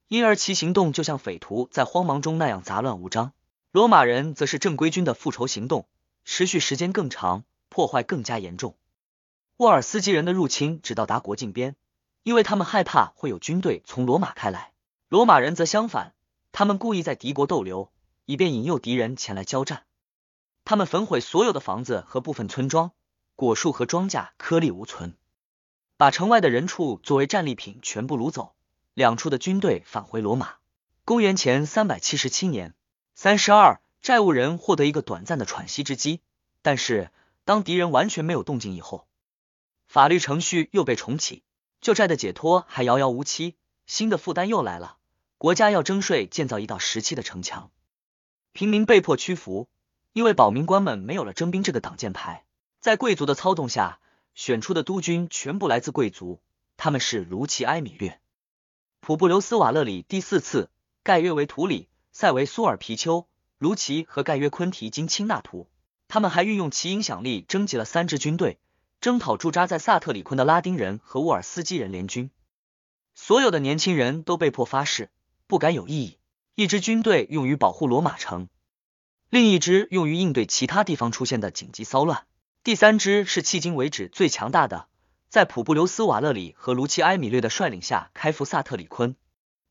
[0.09, 3.31] 因而其行动就像匪徒在荒忙中那样杂乱无章。
[3.75, 5.85] 罗马人则是正规军的复仇行动，
[6.23, 8.77] 持续时间更长，破坏更加严重。
[9.57, 11.75] 沃尔斯基人的入侵只到达国境边，
[12.23, 14.71] 因为他们害怕会有军队从罗马开来。
[15.09, 16.13] 罗马人则相反，
[16.53, 17.91] 他们故意在敌国逗留，
[18.23, 19.83] 以便引诱敌人前来交战。
[20.63, 22.93] 他们焚毁所有的房子和部分村庄。
[23.35, 25.17] 果树和庄稼颗粒无存，
[25.97, 28.55] 把城外的人畜作为战利品全部掳走。
[28.93, 30.53] 两处的军队返回罗马。
[31.03, 32.73] 公元前三百七十七年
[33.17, 36.19] 三十二，债务人获得一个短暂的喘息之机，
[36.61, 37.11] 但是
[37.45, 39.07] 当敌人完全没有动静以后，
[39.87, 41.41] 法律程序又被重启，
[41.79, 43.55] 旧债的解脱还遥遥无期，
[43.87, 44.97] 新的负担又来了。
[45.37, 47.71] 国家要征税建造一道时期的城墙，
[48.51, 49.69] 平民被迫屈服，
[50.11, 52.43] 因为保民官们没有了征兵这个挡箭牌。
[52.81, 53.99] 在贵族的操纵下，
[54.33, 56.41] 选出的督军全部来自贵族，
[56.75, 58.19] 他们是卢奇埃米略、
[58.99, 60.69] 普布留斯瓦勒里第四次、
[61.01, 65.67] 盖约维图里、塞维苏尔皮丘、卢奇和盖约昆提金钦纳图。
[66.07, 68.57] 他们还运用其影响力征集了三支军队，
[69.01, 72.31] 征讨驻扎在萨特里昆的拉丁人和沃尔斯基人联军。
[73.15, 75.09] 所有的年轻人都被迫发誓，
[75.45, 76.17] 不敢有异议。
[76.55, 78.47] 一支军队用于保护罗马城，
[79.29, 82.25] 另一支用于应对其他地方出现的紧急骚乱。
[82.63, 84.87] 第三支是迄今为止最强大的，
[85.27, 89.17] 在普布留斯瓦勒里和卢奇埃米略的率领下开赴萨特里昆。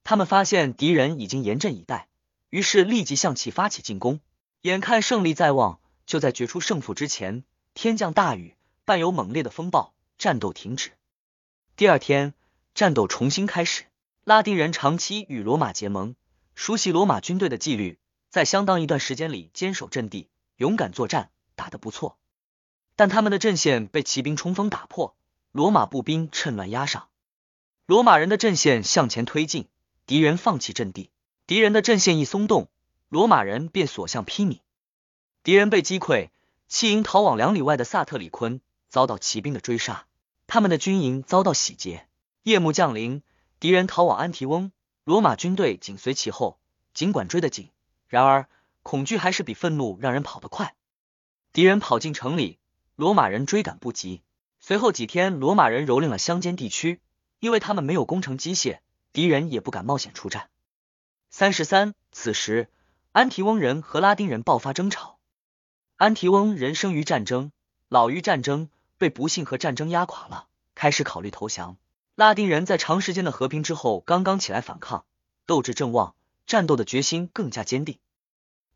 [0.02, 2.08] 他们发现敌人已经严阵以待，
[2.54, 4.20] 于是立即向其发起进攻。
[4.60, 7.42] 眼看胜利在望，就在决出胜负之前，
[7.74, 10.92] 天降大雨，伴有猛烈的风暴，战斗停止。
[11.74, 12.32] 第二天，
[12.72, 13.86] 战斗重新开始。
[14.22, 16.14] 拉丁人长期与罗马结盟，
[16.54, 17.98] 熟悉罗马军队的纪律，
[18.30, 22.18] 在相当一段时间里坚守阵地，勇敢作战，打得不错。
[22.94, 25.16] 但他们的阵线被骑兵冲锋打破，
[25.50, 27.08] 罗马步兵趁乱压上，
[27.84, 29.66] 罗马人的阵线向前推进，
[30.06, 31.10] 敌人放弃阵地，
[31.46, 32.68] 敌人的阵线一松动，
[33.10, 34.60] 罗马人便所向披靡，
[35.42, 36.30] 敌人被击溃，
[36.68, 40.06] 弃营逃往两里外的萨特里昆，遭到骑兵的追杀，
[40.46, 42.08] 他们的军营遭到洗劫。
[42.44, 43.22] 夜幕降临，
[43.60, 44.72] 敌人逃往安提翁，
[45.04, 46.58] 罗马军队紧随其后，
[46.94, 47.68] 尽管追得紧，
[48.08, 48.48] 然而
[48.82, 50.74] 恐惧还是比愤怒让人跑得快。
[51.52, 52.58] 敌人跑进城里，
[52.96, 54.22] 罗马人追赶不及。
[54.60, 57.02] 随后几天，罗马人蹂躏了乡间地区，
[57.38, 58.78] 因为他们没有工程机械，
[59.12, 60.48] 敌人也不敢冒险出战。
[61.36, 62.68] 三十三，此时
[63.10, 65.18] 安提翁人和拉丁人爆发争吵。
[65.96, 67.50] 安提翁人生于战争，
[67.88, 68.68] 老于战争，
[68.98, 71.76] 被不幸和战争压垮了，开始考虑投降。
[72.14, 75.06] 拉丁人在长时间的和平之后，刚刚起来反抗，
[75.44, 76.14] 斗志正旺，
[76.46, 77.98] 战斗的决心更加坚定。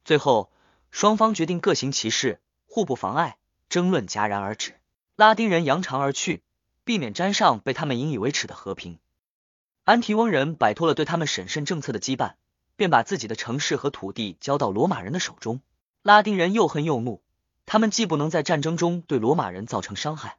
[0.05, 0.51] 最后，
[0.91, 4.75] 双方决定各行其事，互不妨碍，争论戛然而止。
[5.15, 6.43] 拉丁人扬长而去，
[6.83, 8.99] 避免沾上被他们引以为耻的和平。
[9.85, 12.35] 安提翁人摆脱了对他们审慎政策的羁绊，
[12.79, 15.61] 便把自己的城市和土地交到罗马人的手中。
[16.03, 17.21] 拉丁人又恨又怒，
[17.67, 20.39] 他们既不能在战争中对罗马人造成伤害，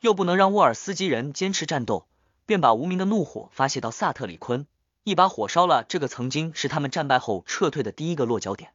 [0.00, 2.06] 又不能让沃尔斯基人坚持战斗，
[2.46, 4.66] 便把无名的怒火发泄到萨特里昆，
[5.02, 8.72] 一把火烧了这个曾经是他们战败后撤退的第一个落脚点。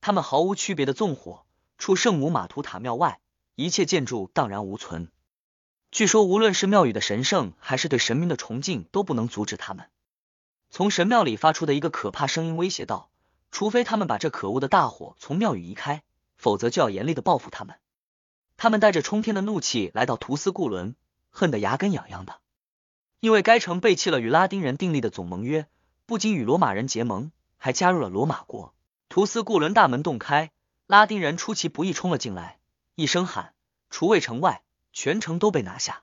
[0.00, 1.44] 他们毫无区别的纵火，
[1.76, 3.20] 出圣母玛图塔庙外。
[3.54, 5.10] 一切建筑荡然无存。
[5.90, 9.90] 据说，无论是庙宇的神圣，还是对神明的崇敬，都不能阻止他们。
[10.70, 13.10] 从神庙里发出的一个可怕声音威胁道
[13.50, 16.02] ：“除非他们把这可恶的大火从庙宇移开，
[16.36, 17.76] 否则就要严厉的报复他们。”
[18.56, 20.96] 他们带着冲天的怒气来到图斯固伦，
[21.30, 22.40] 恨得牙根痒痒的，
[23.20, 25.66] 因为该城背弃了与拉丁人订立的总盟约，
[26.06, 28.74] 不仅与罗马人结盟，还加入了罗马国。
[29.08, 30.50] 图斯固伦大门洞开，
[30.86, 32.58] 拉丁人出其不意冲了进来。
[32.94, 33.54] 一声喊，
[33.90, 36.02] 除卫城外，全城都被拿下。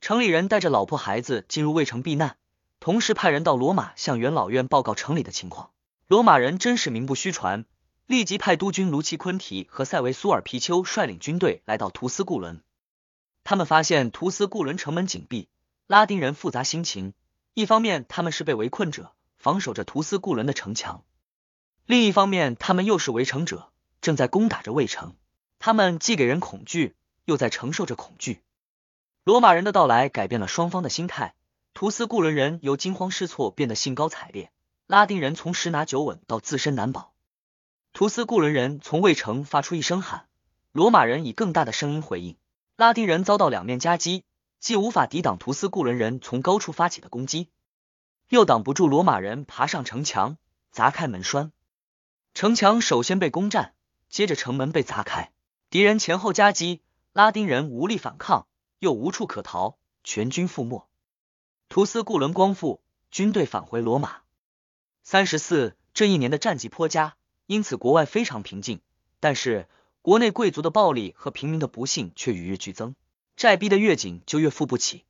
[0.00, 2.36] 城里人带着老婆孩子进入卫城避难，
[2.84, 5.70] 同时派人到罗马向元老院报告城里的情况。
[6.06, 7.64] 罗马人真是名不虚传，
[8.04, 12.62] 立即派督军卢奇昆提和塞维苏尔皮丘率领军队来到图斯固伦。
[13.42, 15.48] 他们发现图斯固伦城门紧闭，
[15.86, 17.14] 拉丁人复杂心情。
[17.54, 21.04] 一方面他们是被围困者，防守着图斯固伦的城墙；
[21.86, 23.70] 另一方面他们又是围城者，
[24.02, 25.16] 正在攻打着卫城。
[25.58, 26.94] 他们既给人恐惧，
[27.24, 28.42] 又在承受着恐惧。
[29.24, 31.34] 罗马人的到来改变了双方的心态，
[31.74, 34.52] 图斯库伦人由惊慌失措变得兴高采烈，
[34.86, 37.12] 拉丁人从十拿九稳到自身难保。
[37.92, 40.28] 图斯库伦人从卫城发出一声喊，
[40.70, 42.36] 罗马人以更大的声音回应。
[42.76, 44.22] 拉丁人遭到两面夹击，
[44.60, 47.48] 既无法抵挡图斯库伦人从高处发起的攻击，
[48.28, 50.36] 又挡不住罗马人爬上城墙
[50.70, 51.50] 砸开门栓。
[52.34, 53.74] 城墙首先被攻占，
[54.08, 55.32] 接着城门被砸开。
[55.70, 56.82] 敌人前后夹击，
[57.12, 58.46] 拉丁人无力反抗，
[58.78, 60.86] 又无处可逃，全军覆没。
[61.68, 64.18] 图斯固伦光复，军队返回罗马。
[65.02, 68.80] 三十四，这一年的战绩颇佳，因此国外非常平静。
[69.20, 69.68] 但是
[70.02, 72.94] 国内贵族的暴力和平民的不幸却与日俱增，
[73.36, 75.04] 债逼的越紧就越付不起，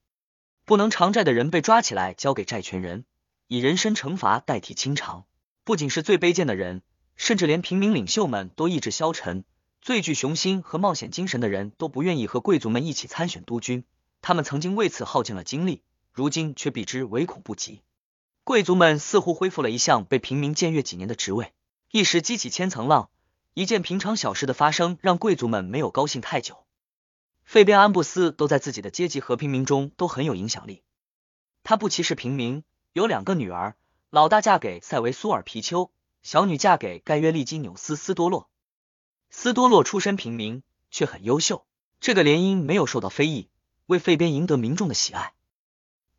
[0.64, 3.04] 不能偿债的人被抓起来交给债权人，
[3.48, 5.24] 以人身惩罚代替清偿。
[5.64, 6.82] 不仅是最卑贱的人，
[7.16, 9.44] 甚至连平民领袖们都意志消沉。
[9.82, 13.84] 最具雄心和冒险精神的人都不愿意和贵族们一起参选督军，
[14.22, 15.82] 他们曾经为此耗尽了精力，
[16.14, 17.82] 如今却避之唯恐不及。
[18.44, 21.52] 贵族们似乎恢复了一项被平民僭越几年的职位，
[21.90, 23.10] 一时激起千层浪。
[23.52, 26.64] 一件平常小事的发生，让贵族们没有高兴太久。
[27.44, 30.82] 费边安布斯都在自己的阶级和平民中都很有影响力，
[31.62, 33.76] 他不歧视平民，有两个女儿，
[34.10, 35.90] 老大嫁给塞维苏尔皮丘，
[36.22, 38.48] 小女嫁给盖约利基纽斯斯多洛。
[39.30, 41.66] 斯多洛出身平民，却很优秀。
[42.00, 43.48] 这个联姻没有受到非议，
[43.86, 45.32] 为费边赢得民众的喜爱。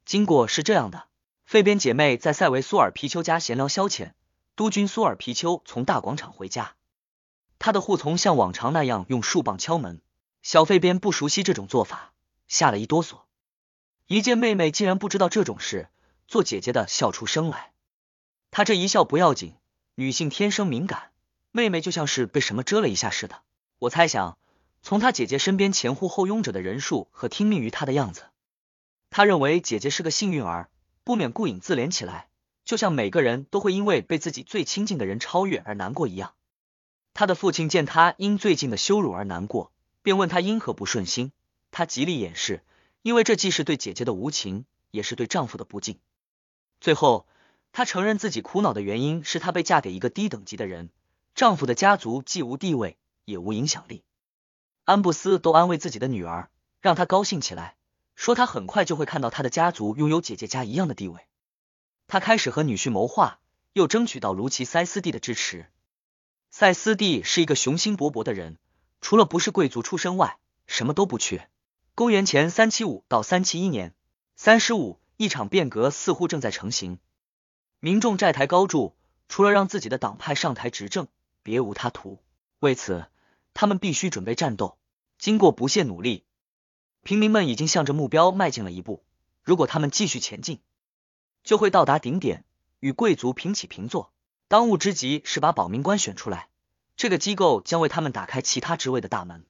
[0.06, 1.06] 经过是这样的：
[1.46, 4.14] 费边姐妹在塞维苏尔皮丘家闲聊消遣，
[4.56, 6.76] 督军苏尔皮丘从大广场回家，
[7.58, 10.00] 他的护从像往常那样用树棒敲门。
[10.44, 12.14] 小费边不熟悉这种做法，
[12.48, 13.22] 吓了一哆嗦。
[14.06, 15.90] 一见妹妹竟然不知道这种事，
[16.28, 17.72] 做姐姐的笑出声来。
[18.52, 19.56] 他这一笑不要紧，
[19.96, 21.10] 女性天生敏感。
[21.52, 23.42] 妹妹就像是被什么蛰了一下似的。
[23.80, 24.38] 我猜想，
[24.84, 28.26] 从她姐姐身边前呼后拥着的人数和听命于她的样子，
[29.16, 30.70] 他认为姐姐是个幸运儿，
[31.06, 32.28] 不免顾影自怜起来，
[32.66, 36.34] 就像每个人都会因为被自己最亲近的人超越而难过一样。
[37.14, 41.32] 他的父亲见他因最近的羞辱而难过，便问他因何不顺心。
[41.72, 42.62] 他极力掩饰，
[43.04, 45.98] 因为这既是对姐姐的无情，也是对丈夫的不敬。
[46.82, 47.26] 最后，
[47.72, 50.90] 他承认自己苦恼的原因是她被嫁给一个低等级的人。
[51.36, 54.04] 丈夫的家族既无地位，也无影响力。
[54.84, 56.50] 安布斯都安慰自己的女儿，
[56.82, 57.75] 让她高兴起来，
[58.16, 61.28] 说他很快就会看到他的家族拥有姐姐家一样的地位。
[62.08, 63.40] 他开始和女婿谋划，
[63.74, 65.68] 又争取到卢奇塞斯蒂的支持。
[66.50, 68.58] 塞斯蒂是一个雄心勃勃的人，
[69.02, 71.50] 除了不是贵族出身外，什么都不缺。
[71.94, 73.94] 公元前三七五到三七一年，
[74.36, 77.00] 三十五，一场变革似乎正在成型。
[77.80, 78.96] 民众债台高筑，
[79.28, 81.08] 除了让自己的党派上台执政，
[81.44, 82.20] 别无他途。
[82.60, 83.06] 为此，
[83.54, 84.78] 他们必须准备战斗。
[85.18, 86.26] 经过不懈努力，
[87.06, 89.04] 平民们已经向着目标迈进了一步。
[89.44, 90.60] 如果他们继续前进，
[91.44, 92.44] 就会到达顶点，
[92.80, 94.12] 与贵族平起平坐。
[94.48, 96.50] 当务之急是把保民官选出来，
[96.98, 99.46] 这个机构将为他们打开其他职位的大门。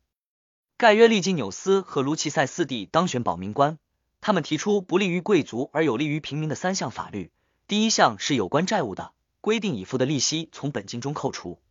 [0.75, 3.79] 盖约·利金纽斯和卢奇塞四弟当选保民官，
[4.19, 7.31] 他们提出不利于贵族而有利于平民的三项法律。
[7.69, 11.61] 第一项是有关债务的，规定已付的利息从本金中扣除，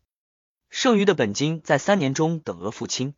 [0.71, 3.13] 剩余的本金在三年中等额付清。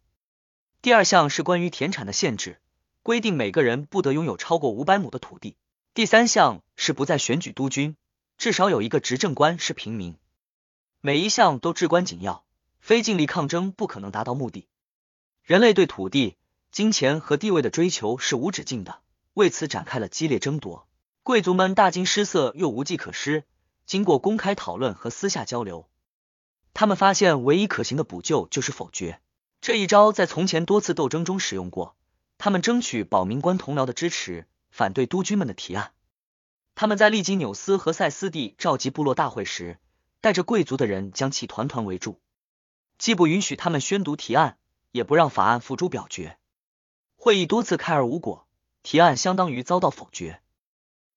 [0.87, 2.61] 第二项是关于田产的限制，
[3.03, 5.57] 规定每个人不得拥有超过五百亩的土地。
[5.95, 7.97] 第三项是不再选举督军。
[8.39, 10.17] 至少有一个执政官是平民，
[11.01, 12.45] 每一项都至关紧要，
[12.79, 14.69] 非尽力抗争不可能达到目的。
[15.43, 16.37] 人类对土地、
[16.71, 19.01] 金钱和地位的追求是无止境的，
[19.35, 20.87] 为此展开了激烈争夺。
[21.25, 23.43] 贵族们大惊失色又无计可施，
[23.87, 25.89] 经过公开讨论和私下交流，
[26.75, 29.21] 他们发现唯一可行的补救就是否决。
[29.67, 31.97] 这一招在从前多次斗争中使用过。
[32.39, 35.93] 他们争取保民官同僚的支持，反对督军们的提案。
[36.77, 39.81] 他们在利基纽斯和塞斯蒂召集部落大会时，
[40.21, 42.21] 带着贵族的人将其团团围住，
[42.97, 44.57] 既不允许他们宣读提案，
[44.93, 46.39] 也不让法案付诸表决。
[47.17, 48.47] 会议多次开而无果，
[48.85, 50.41] 提案相当于遭到否决。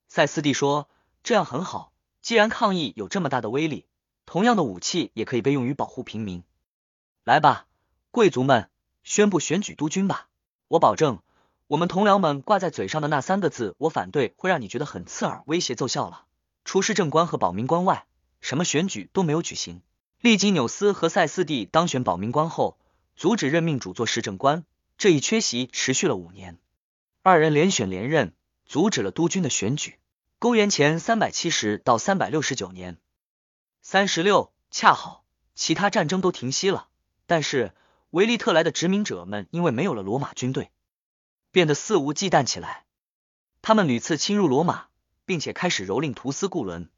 [0.07, 0.89] 塞斯蒂说
[1.21, 3.85] ：“这样很好，既然抗议有这么大的威力，
[4.25, 6.43] 同样的武器也可以被用于保护平民。
[7.23, 7.67] 来吧，
[8.11, 8.69] 贵族们，
[9.03, 10.29] 宣布选举督军吧！
[10.67, 11.19] 我保证。”
[11.67, 16.25] 我们同僚们挂在嘴上的那三个字“我反对”会让你觉得很刺耳，威胁奏效了。
[16.65, 18.07] 除市政官和保民官外，
[18.41, 19.83] 什么选举都没有举行。
[20.19, 22.79] 利基纽斯和塞斯蒂当选保民官后，
[23.15, 24.65] 阻止任命主做市政官，
[24.97, 26.57] 这一缺席持续了五年。
[27.21, 28.33] 二人连选连任，
[28.65, 29.99] 阻止了督军的选举。
[30.39, 32.97] 公元前三百七十到三百六十九年，
[33.83, 36.87] 三十六，恰好其他战争都停息了，
[37.27, 37.75] 但是
[38.11, 40.71] 维利特来的殖民者们因为没有了罗马军队。
[41.51, 42.85] 变得肆无忌惮起来。
[43.61, 44.85] 他们屡次侵入罗马，
[45.25, 46.89] 并且开始蹂躏图斯固伦。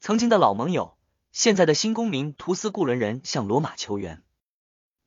[0.00, 0.96] 曾经的老盟友，
[1.30, 4.22] 现在的新公民图斯固伦人向罗马求援。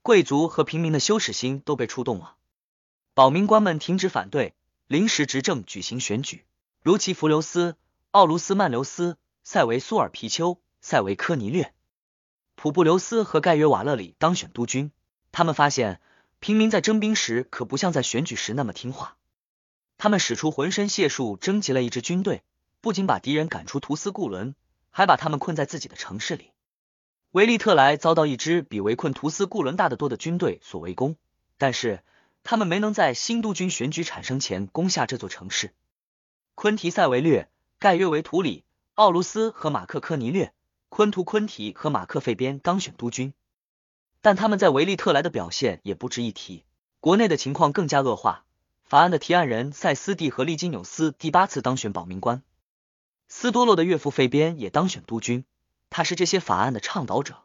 [0.00, 2.36] 贵族和平民的羞耻心都被触动了。
[3.14, 4.54] 保民官们停止反对，
[4.86, 6.46] 临时执政举行选举。
[6.82, 7.76] 如其弗留斯、
[8.10, 11.74] 奥卢斯曼留斯、塞维苏尔皮丘、塞维科尼略、
[12.54, 14.90] 普布留斯和盖约瓦勒里当选督军。
[15.32, 16.00] 他们发现。
[16.44, 19.16] 平民在征兵时可不像在选举时那么听话，
[19.96, 22.42] 他们使出浑身解数征集了一支军队，
[22.80, 24.56] 不仅把敌人赶出图斯固伦，
[24.90, 26.50] 还把他们困在自己的城市里。
[27.30, 31.14] 维利特莱遭到一支比围困图斯固伦大得多的军队所围攻，
[31.58, 32.02] 但是
[32.42, 35.72] 他们没能在新督军选举产生前攻下这座城市。
[36.56, 38.64] 昆提塞维略、盖约维图里、
[38.94, 40.52] 奥卢斯和马克科尼略、
[40.88, 43.32] 昆图昆提和马克费边当选督军。
[44.22, 46.64] 但他们在维利特莱的表现也不值一提。
[47.00, 48.44] 国内的情况更加恶化。
[48.84, 52.42] 法案的提案人塞斯蒂和利金纽斯第八次当选保民官，
[53.26, 55.44] 斯多洛的岳父费边也当选督军，
[55.88, 57.38] 他是这些法案的倡导者，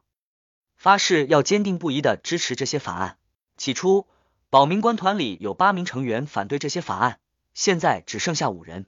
[0.76, 3.18] 发誓要坚定不移的支持这些法案。
[3.56, 4.06] 起初，
[4.50, 7.20] 保民官团里有八名成员反对这些法案，
[7.54, 8.86] 现在只剩下五人。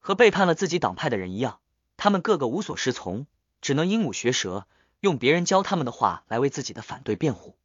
[0.00, 1.60] 和背叛了自己党派的人一样，
[1.96, 3.26] 他们个个无所适从，
[3.60, 4.66] 只能鹦鹉学舌。
[5.00, 7.56] 用别人教他们的话来为自己的反对辩护，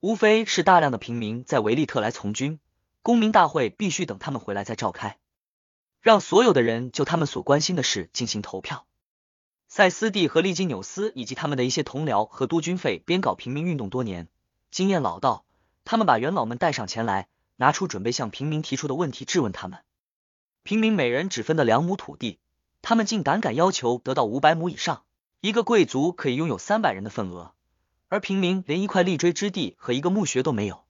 [0.00, 2.60] 无非是大量的平民在维利特来从军，
[3.02, 5.18] 公民大会必须等他们回来再召开，
[6.00, 8.86] 让所有的人就他们所关心的事进行投票。
[9.66, 14.28] 塞斯蒂和利金纽斯以及他们的一些同僚和督军费边搞平民运动多年，
[14.70, 15.44] 经验老道，
[15.84, 19.80] 他们把元老们带上前来，拿出准备向平民提出的问题质问他们。
[20.62, 22.38] 平民每人只分的两亩土地，
[22.82, 25.02] 他们竟胆敢要求得到五百亩以上。
[25.42, 27.52] 一个贵族可以拥有三百人的份额，
[28.06, 30.84] 而平民连一块立锥之地和一个墓穴都没有。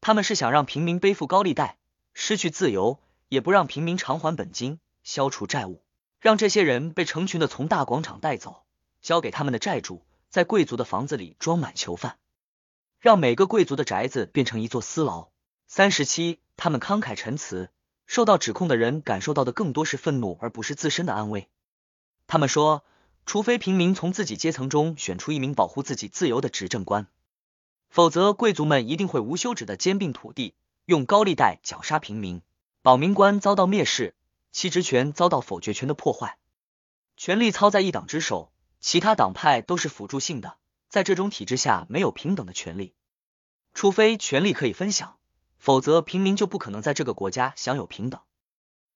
[0.00, 1.78] 他们是想让平民背负高利贷，
[2.12, 2.98] 失去自由，
[3.28, 5.80] 也不让平民偿还本金，消除债务，
[6.18, 8.64] 让这些人被成群的从大广场带走，
[9.00, 12.18] 交给他们的债主，在贵族的房子里装满囚犯，
[12.98, 15.28] 让每个贵族的宅子变成一座私牢。
[15.68, 17.70] 三十七，他们慷慨陈词，
[18.08, 21.48] 受到指控的人感受到的更多是愤怒，而不是自身的安慰。
[22.26, 22.82] 他们说。
[23.28, 27.06] 除非平民从自己阶层中选出一名保护自己自由的执政官，
[27.90, 30.54] 否则贵族们一定会无休止的兼并土地，
[30.86, 32.40] 用高利贷绞杀平民，
[32.80, 34.14] 保民官遭到蔑视，
[34.50, 36.38] 其职权遭到否决权的破坏，
[37.18, 38.50] 权力操在一党之手，
[38.80, 40.56] 其他党派都是辅助性的。
[40.88, 42.94] 在这种体制下，没有平等的权利，
[43.74, 45.18] 除非权力可以分享，
[45.58, 48.22] 否则平民就不可能在这个国家享有平等。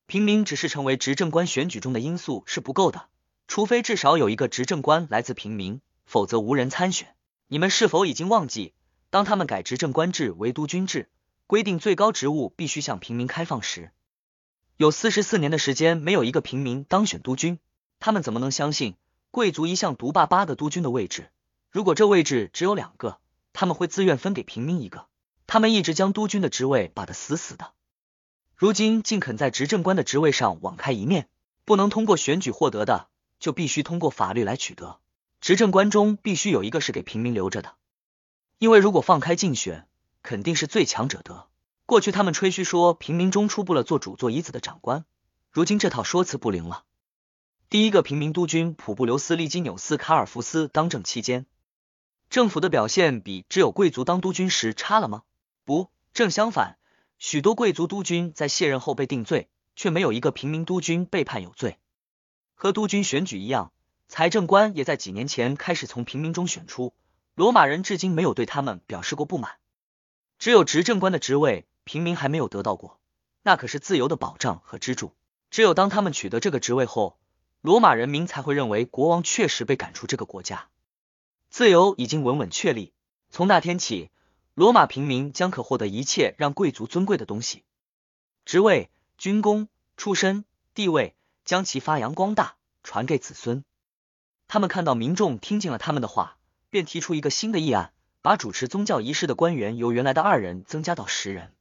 [0.07, 3.11] 平民只是成为执政官选举中的因素是不够的，
[3.47, 7.15] 除非至少有一个执政官来自平民，否则无人参选。
[7.49, 8.73] 你们是否已经忘记，
[9.11, 11.11] 当他们改执政官制为督军制，
[11.47, 13.93] 规定最高职务必须向平民开放时，
[14.79, 17.59] 有四十四年的时间没有一个平民当选督军，
[18.01, 18.97] 他们怎么能相信
[19.31, 21.31] 贵族一向独霸八个督军的位置？
[21.71, 23.19] 如果这位置只有两个，
[23.53, 25.07] 他们会自愿分给平民一个。
[25.47, 27.73] 他们一直将督军的职位把得死死的，
[28.57, 31.29] 如今竟肯在执政官的职位上网开一面，
[31.67, 33.09] 不能通过选举获得的，
[33.43, 35.01] 就必须通过法律来取得。
[35.41, 37.75] 执政官中必须有一个是给平民留着的，
[38.59, 39.89] 因为如果放开竞选，
[40.23, 41.49] 肯定是最强者得。
[41.85, 45.05] 过去他们吹嘘说平民中出不了做主做椅子的长官，
[45.51, 46.85] 如今这套说辞不灵了。
[47.69, 51.45] 第一个平民督军普布留斯·利基纽斯·卡尔福斯当政期间。
[52.31, 55.25] 政府的表现比只有贵族当督军时差了吗？
[55.65, 56.77] 不，正相反，
[57.19, 61.79] 许多贵族督军在卸任后被定罪，却没有一个平民督军被判有罪。
[62.63, 63.73] 和督军选举一样，
[64.07, 66.95] 财政官也在几年前开始从平民中选出，
[67.35, 69.57] 罗马人至今没有对他们表示过不满。
[70.39, 73.01] 只有执政官的职位，平民还没有得到过，
[73.43, 75.13] 那可是自由的保障和支柱。
[75.51, 77.19] 只有当他们取得这个职位后，
[77.63, 80.69] 罗马人民才会认为国王确实被赶出这个国家。
[81.51, 82.93] 自由已经稳稳确立。
[83.29, 84.13] 从那天起，
[84.55, 87.65] 罗马平民将可获得一切让贵族尊贵的东西：
[88.45, 88.89] 职位、
[89.19, 90.45] 军功、出身、
[90.75, 93.65] 地位，将其发扬光大，传给子孙。
[94.49, 96.37] 他们看到民众听进了他们的话，
[96.71, 101.53] 便提出一个新的议案，把主持宗教仪式的官员由原来的二人增加到十人，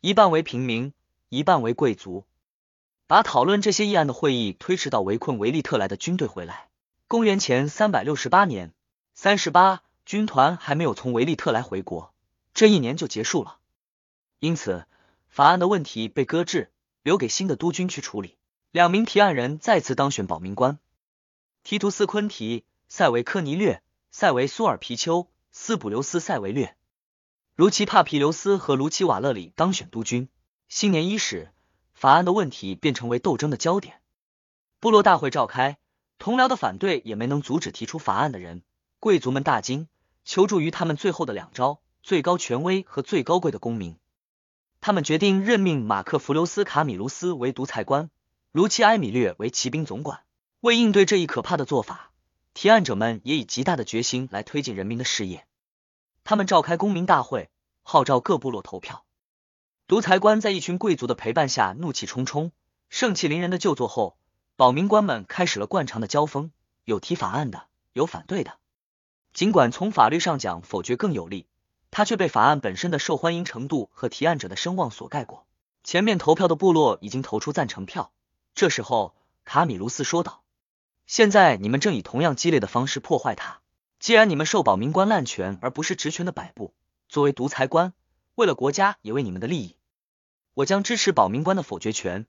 [0.00, 0.92] 一半为平民，
[1.28, 2.24] 一半为贵族。
[3.06, 6.68] 把讨论这些议案的会议推迟到围困维利特来的军队回来。
[7.06, 8.72] 公元前三百六十八年。
[9.14, 12.14] 三十八军团还没有从维利特来回国，
[12.54, 13.58] 这一年就结束了。
[14.38, 14.86] 因此，
[15.28, 16.70] 法案的问题被搁置，
[17.02, 18.37] 留给新的督军去处理。
[18.78, 20.78] 两名提案人再次当选保民官：
[21.64, 26.76] 提图斯·昆提、塞维科尼略、塞维苏尔皮丘、斯普留斯·塞维略、
[27.56, 30.28] 卢奇帕皮留斯和卢奇瓦勒里当选督军。
[30.68, 31.50] 新年伊始，
[31.92, 34.00] 法案的问题便成为斗争的焦点。
[34.78, 35.78] 部落大会召开，
[36.20, 38.62] 同僚的反对也没能阻止提出法案的人。
[39.00, 39.88] 贵族们大惊，
[40.24, 43.96] 求助于他们最后的两招：最高权威和最高贵的公民。
[44.80, 48.08] 他们决定任命马克·弗留斯·卡米卢斯为独裁官，
[48.50, 50.22] 卢奇埃米略为骑兵总管。
[50.60, 52.10] 为应对这一可怕的做法，
[52.54, 55.46] 提案者们也以极大的决心来推进人民的事业。
[56.24, 57.50] 他们召开公民大会，
[57.82, 59.04] 号召各部落投票。
[59.86, 62.50] 独裁官在一群贵族的陪伴下，怒气冲冲、
[62.88, 64.18] 盛气凌人的就座后，
[64.56, 66.50] 保民官们开始了惯常的交锋，
[66.84, 68.58] 有提法案的，有反对的。
[69.32, 71.46] 尽管从法律上讲否决更有利，
[71.92, 75.46] 他却被法案本身的受欢迎程度和提案者的声望所盖过。
[75.84, 78.10] 前面投票的部落已经投出赞成票。
[78.58, 80.42] 这时候，卡米卢斯说道
[81.06, 83.60] ：“现在你们正以同样激烈的方式破坏它。
[84.00, 86.74] 既然你们受保民官滥权而不是职权的摆布，
[87.08, 87.92] 作为独裁官，
[88.34, 89.76] 为了国家也为你们的利益，
[90.54, 92.26] 我将支持保民官的否决权，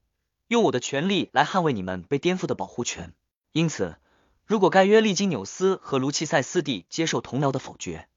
[0.48, 3.16] 用我的权利来捍卫你们被颠覆的保护权。
[3.52, 3.98] 因此。”
[4.46, 8.08] 如果盖约利金纽斯和卢奇塞斯蒂接受同僚的否决，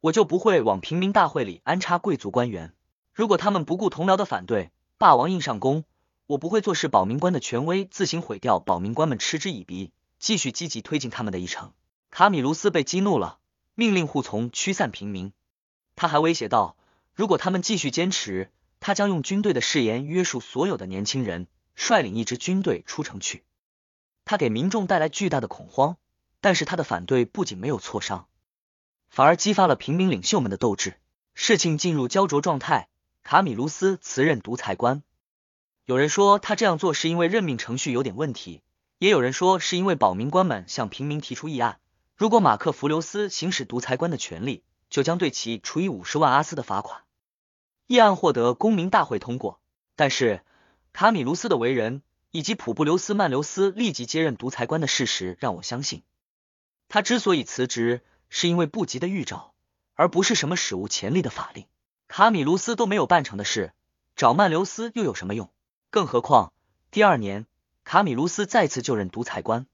[0.00, 2.72] 我就不会往平民大会里安插贵族官员。
[3.12, 5.82] 如果他们不顾同僚的反对，霸王硬上弓，
[6.26, 11.72] 我不会坐视保民官的权威自行毁掉保民官们嗤之以鼻，继续积极推进他们的议程。
[12.10, 13.38] 卡米卢斯被激怒了，
[13.74, 15.32] 命令护从驱散平民。
[15.94, 16.76] 他还威胁道，
[17.14, 18.50] 如果他们继续坚持，
[18.80, 21.46] 他将用军队的誓言约束所有的年轻人，
[21.76, 23.44] 率领一支军队出城去。
[24.24, 25.96] 他给民众带来巨大的恐慌，
[26.40, 28.26] 但是他的反对不仅没有挫伤，
[29.08, 30.98] 反而激发了平民领袖们的斗志。
[31.34, 32.88] 事情进入焦灼状态，
[33.22, 35.04] 卡米卢斯辞任独裁官。
[35.86, 38.60] 有人说他这样做是因为任命程序有点问题，
[38.98, 41.78] 也有人说是因为保民官们向平民提出议案，
[42.16, 47.02] 如果马克弗留斯行使独裁官的权利，就将对其处以五十万阿斯的罚款。
[47.86, 49.60] 议案获得公民大会通过，
[49.94, 50.42] 但是
[50.92, 52.02] 卡米卢斯的为人。
[52.32, 56.02] 以及普布留斯曼留斯立即接任独裁官的事实，让我相信，
[56.86, 59.54] 他之所以辞职，是因为不吉的预兆，
[59.94, 61.64] 而不是什么史无前例的法令。
[62.08, 63.72] 卡米卢斯都没有办成的事，
[64.16, 65.48] 找曼留斯又有什么用？
[65.96, 66.52] 更何况
[66.90, 67.46] 第二年，
[67.82, 69.66] 卡米卢斯再次就任独裁官，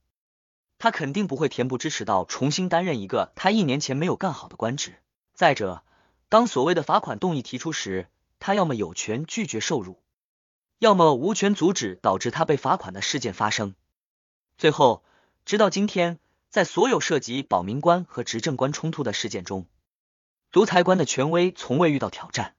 [0.78, 4.94] 他肯定不会恬不知耻到重新担任一个他一年前没有干好的官职。
[5.34, 5.82] 再者，
[6.28, 8.06] 当所谓的罚款动议提出时，
[8.38, 10.00] 他要么有权拒绝受辱，
[10.78, 13.74] 要么无权阻止导致他被罚款的事件发生。
[14.56, 15.02] 最后，
[15.44, 19.66] 直到今天，在所有涉及保民官和执政官冲突的事件中，
[20.52, 22.54] 独裁官的权威从未遇到挑战。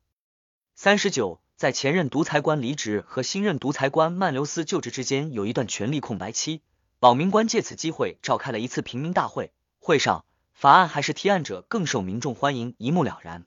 [0.75, 6.61] 三十九，在前任独裁官离职和新任独裁官曼留斯就职之间有一段权力空白期，
[6.99, 13.45] 保民官借此机会召开了一次平民大会，会上法案还是提案者更受民众欢迎，一目了然。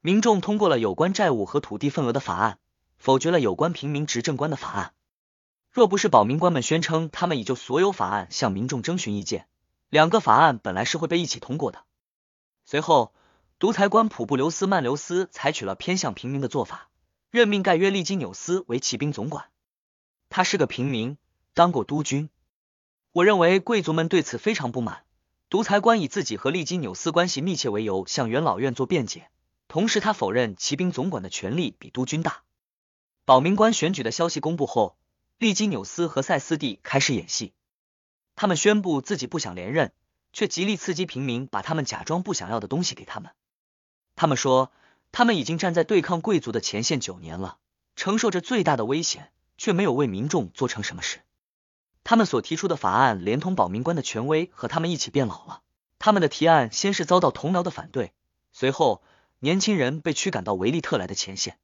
[0.00, 2.58] 民众通过了有关债务和土地份额的法案，
[2.98, 4.92] 否决了有关平民执政官的法案。
[5.70, 9.46] 若不是保民官们宣称他们已就所有法案向民众征询意见，
[9.88, 11.84] 两个法案本来是会被一起通过的。
[12.64, 13.12] 随后。
[13.60, 16.88] 独裁官普布留斯曼留斯采取了偏向平民的做法，
[17.30, 19.50] 任命盖约利基纽斯为骑兵总管。
[20.28, 21.16] 他是个平民，
[21.54, 22.28] 当过督军。
[23.12, 25.04] 我认为贵族们对此非常不满。
[25.48, 29.30] 独裁官以自己和利基纽斯关系密切为由向元老院做辩解，
[29.68, 32.42] 同时他否认骑兵总管的权力比督军大。
[33.24, 34.96] 保民官选举的消息公布后，
[35.38, 37.52] 利基纽斯和塞斯蒂开始演戏。
[38.34, 39.92] 他们宣布自己不想连任，
[40.32, 43.30] 却极力刺激平民把他们假装不想要的东西给他们。
[44.14, 44.70] 他们说，
[45.12, 47.58] 他们已经站在对抗贵族的前线九年了，
[47.96, 51.20] 承受着最大的危险，却没有为民众做成什么事。
[52.04, 55.62] 他们所提出的法案，连同保民官的权威和他们一起变老了。
[55.98, 58.12] 他们的提案先是遭到同僚的反对，
[58.52, 59.02] 随后
[59.38, 61.58] 年轻人被驱赶到维利特来的前线，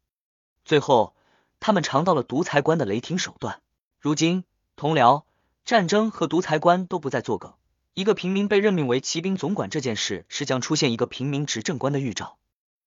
[0.64, 1.14] 最后
[1.58, 3.62] 他们尝到了独裁官的雷霆手段。
[3.98, 4.44] 如今，
[4.76, 5.22] 同僚、
[5.64, 7.54] 战争和独裁官都不再作梗。
[7.94, 12.36] 一个平民被任命为骑兵总管这件事，是将出现一个平民执政官的预兆。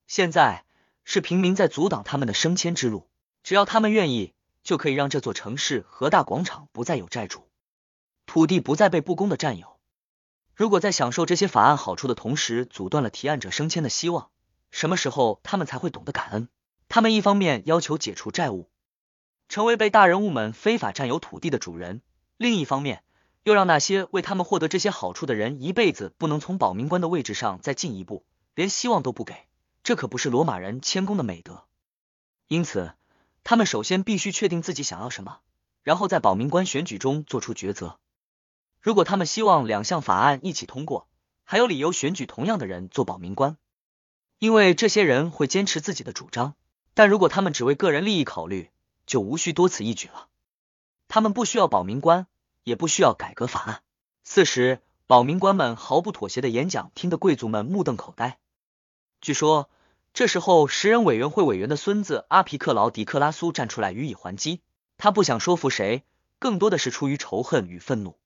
[0.09, 0.65] 现在
[1.03, 3.07] 是平民在阻挡他们的升迁之路，
[3.43, 4.33] 只要他们愿意，
[4.63, 7.47] 就可以让这座城市和大广场不再有债主，
[8.25, 9.77] 土地不再被不公的占有。
[10.55, 14.31] 如果在享受这些法案好处的同时，阻断了提案者升迁的希望，
[14.71, 16.49] 什么时候他们才会懂得感恩？
[16.87, 18.67] 他们一方面要求解除债务，
[19.47, 22.01] 成为被大人物们非法占有土地的主人，
[22.35, 23.03] 另一方面
[23.43, 29.48] 又让那些为他们获得这些好处的人一辈子不能从保民官的位置上再进一步，连希望都不给。
[29.89, 31.63] 这可不是罗马人谦恭的美德，
[32.47, 32.93] 因此
[33.43, 35.39] 他们首先必须确定自己想要什么，
[35.81, 37.97] 然后在保民官选举中做出抉择。
[38.81, 41.07] 如果他们希望两项法案一起通过，
[41.43, 43.57] 还有理由选举同样的人做保民官，
[44.37, 46.53] 因为这些人会坚持自己的主张。
[46.93, 48.69] 但如果他们只为个人利益考虑，
[49.07, 50.27] 就无需多此一举了。
[51.07, 52.27] 他们不需要保民官，
[52.63, 53.81] 也不需要改革法案。
[54.23, 58.37] 四十，保民官们毫不妥协的演讲，听得贵族们目瞪口呆。
[59.19, 59.67] 据说。
[60.13, 64.61] 这时候，十人委员会委员的孙子阿皮克劳迪克拉苏站出来予以还击。
[64.97, 66.03] 他不想说服谁，
[66.39, 68.17] 更多的是出于仇恨与愤怒。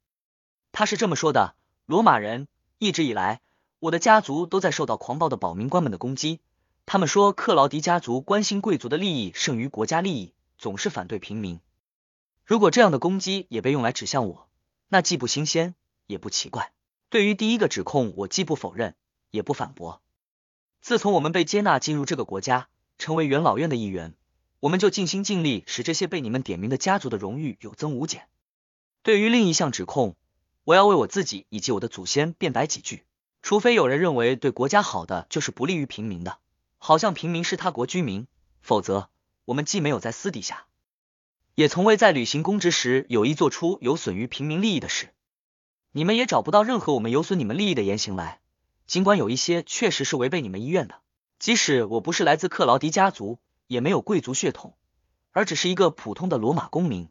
[0.71, 1.55] 他是这么说的
[1.86, 2.47] ：“罗马人
[2.79, 3.41] 一直以来，
[3.79, 6.39] 我的家族都在受到狂暴的保民官们的攻击。
[6.88, 11.59] 他们说克劳迪家族关心贵族的利益胜于国家利益，总是反对平民。
[12.43, 14.47] 如果这样的攻击也被用来指向我，
[14.88, 15.75] 那既不新鲜，
[16.07, 16.71] 也不奇怪。
[17.09, 18.95] 对于第一个指控，我既不否认，
[19.29, 20.01] 也不反驳。”
[20.84, 22.67] 自从我们被接纳进入这个国家，
[22.97, 24.15] 成为元老院的一员，
[24.59, 28.27] 我们就尽心尽力使这些被你们点名的家族的荣誉有增无减。
[29.01, 30.17] 对于另一项指控，
[30.65, 33.05] 我要为我自己以及我的祖先辩白几句。
[33.41, 36.38] 除非有人认为对国家好的就是不利于平民的，
[36.79, 38.27] 好像平民是他国居民，
[38.59, 39.07] 否则
[39.45, 40.65] 我们既没有在私底下，
[41.55, 45.13] 也从未在履行公职时有意做出有损于平民利益的事。
[45.93, 48.41] 你们也找不到任何我们有损你们利益的言行来。
[48.86, 50.95] 尽管有一些确实是违背你们意愿的，
[51.39, 54.75] 即使我不是来自克劳迪家族，也没有贵族血统，
[55.31, 57.09] 而只是一个普通的罗马公民，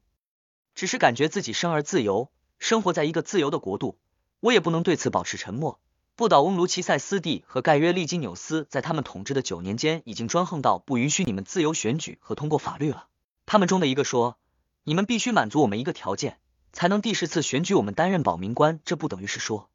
[0.74, 3.98] 只是感觉自己生而自由，生活在一个自由的国度，
[4.40, 5.80] 我也不能对此保持沉默。
[6.14, 13.08] 不倒翁卢奇塞斯蒂和盖约利基纽斯在他们统治的九年间，已经专横到不允许你们自由选举和通过法律了。
[13.46, 14.36] 他们中的一个说
[14.84, 16.38] ：“你们必须满足我们一个条件，
[16.72, 19.70] 才能第十次选举我们担任保民官。”这不等于是说。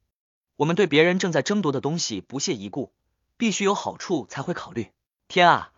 [0.58, 2.92] 我们对别人正在争夺的东西不屑一顾，
[3.38, 4.92] 必须有好处才会考虑。
[5.28, 5.72] 天啊，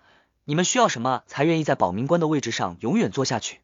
[0.46, 3.60] 你们需要什么才愿意在保民官的位置上永远坐下去？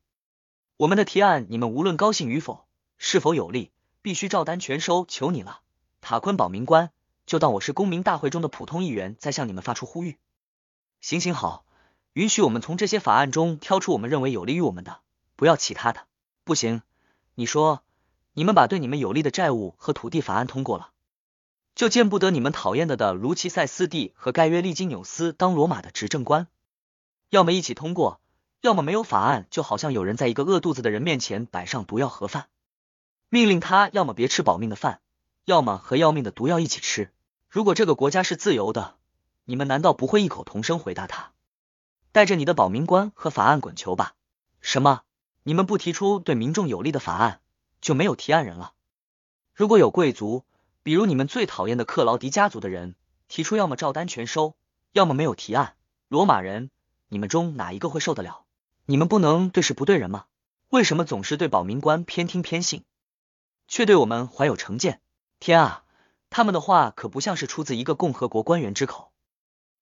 [0.75, 2.65] 我们的提案，你们无论高兴与否，
[2.97, 5.05] 是否有利，必须照单全收。
[5.07, 5.61] 求你了，
[6.01, 6.91] 塔昆保民官，
[7.25, 10.17] 就当我是公民大会中的普通议员，在向你们发出呼吁。
[10.99, 11.63] 行行好，
[12.11, 14.99] 允许我们从这些法案中挑出我们认为有利于我们的，
[15.37, 16.07] 不要其他的。
[16.43, 16.81] 不行，
[17.35, 17.83] 你说，
[18.33, 20.91] 你们把对你们有利的债务和土地法案通过了。
[21.75, 26.47] 就见不得你们讨厌的的卢奇塞斯蒂和盖约利金纽斯当罗马的执政官，
[27.29, 28.21] 要么一起通过，
[28.61, 32.47] 要么没有法案，就好像有人在一个饿肚子的人面前摆上毒药盒饭，
[33.27, 35.01] 命令他要么别吃保命的饭，
[35.43, 37.11] 要么和要命的毒药一起吃。
[37.49, 38.95] 如果这个国家是自由的，
[39.43, 41.33] 你们难道不会异口同声回答他，
[42.13, 44.15] 带着你的保民官和法案滚球吧？
[44.61, 45.01] 什么？
[45.43, 47.41] 你们不提出对民众有利的法案，
[47.81, 48.71] 就没有提案人了？
[49.53, 50.43] 如果有贵族，
[50.85, 52.93] 比如你们最讨厌的克劳迪家族的人，
[53.27, 54.55] 提出要么照单全收，
[54.91, 55.73] 要么没有提案，
[56.09, 56.69] 罗马人，
[57.07, 58.45] 你们中哪一个会受得了？
[58.85, 60.25] 你们不能对事不对人吗？
[60.69, 62.83] 为什么总是对保民官偏听偏信，
[63.67, 65.01] 却对我们怀有成见？
[65.39, 65.85] 天啊，
[66.29, 69.11] 他们的话可不像是出自一个共和国官员之口。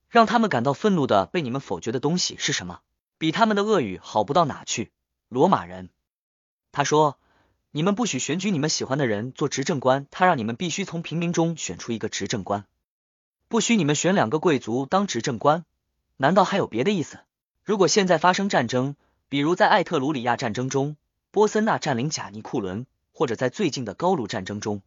[0.08, 2.80] 让他们感到愤怒的被你们否决的东西是什么？
[3.18, 4.93] 比他们的恶语好不到哪去。
[5.28, 5.89] 罗马人，
[6.72, 7.20] 他说，
[7.76, 12.67] 你们不许选举你们喜欢的人做执政官，他让你们必须从平民中选出一个执政官，
[13.47, 15.65] 不许你们选两个贵族当执政官。
[16.17, 17.21] 难道还有别的意思？
[17.63, 18.95] 如果现在发生战争，
[19.28, 20.97] 比如在艾特鲁里亚战争中，
[21.32, 24.84] 波森纳占领贾尼库伦，或者在最近的高卢战争中，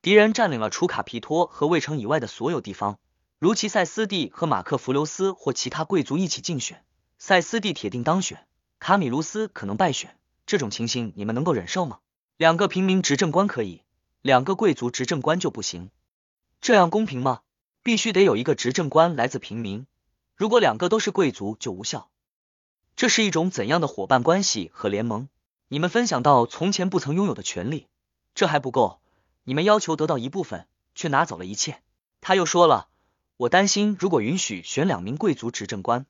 [0.00, 2.98] 敌人占领了除卡皮托和卫城以外的所有地方，
[3.38, 6.82] 如其塞斯蒂和马克弗留斯或其他贵族一起竞选，
[7.18, 8.46] 塞斯蒂铁定当选，
[8.78, 11.98] 卡米卢斯可能败选，这种情形你们能够忍受吗？
[12.38, 13.80] 两个平民执政官可以，
[14.20, 15.88] 两个贵族执政官就不行，
[16.60, 17.40] 这样公平吗？
[17.82, 19.86] 必须得有一个执政官来自平民，
[20.34, 22.10] 如果两个都是贵族就无效。
[22.94, 25.28] 这是一种怎样的伙伴关系和联盟？
[25.68, 27.86] 你们分享到从前不曾拥有的权利，
[28.34, 29.00] 这还不够。
[29.44, 31.80] 你们要求得到一部分，却拿走了一切。
[32.20, 32.88] 他又说了，
[33.38, 36.04] 我担心如果允许选两名贵族执政官，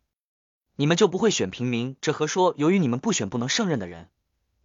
[0.74, 1.96] 你们就不会选平民。
[2.00, 4.08] 这和说由于你们不选不能胜任的人，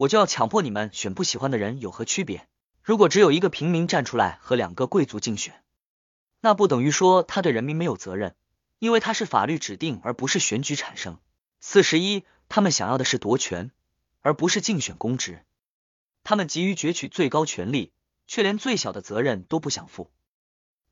[0.01, 2.47] 我就要强迫你们选不喜欢的人有何区别？
[2.81, 5.63] 如果只有一个平民站出来和两个贵族竞选，
[6.39, 8.35] 那不等于说他对人民没有责任，
[8.79, 11.19] 因为他是法律指定而不是选举产生。
[11.59, 13.69] 四十一，他们想要的是夺权，
[14.21, 15.43] 而不是竞选公职。
[16.23, 17.91] 他们急于攫取最高权力，
[18.25, 20.09] 却连最小的责任都不想负。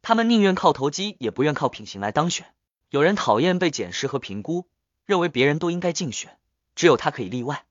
[0.03, 2.45] 他们宁愿靠投机，也不愿靠品行来当选。
[2.91, 4.68] 有人讨厌被检视和评估，
[5.07, 6.38] 认为别人都应该竞选，
[6.76, 7.66] 只有他可以例外。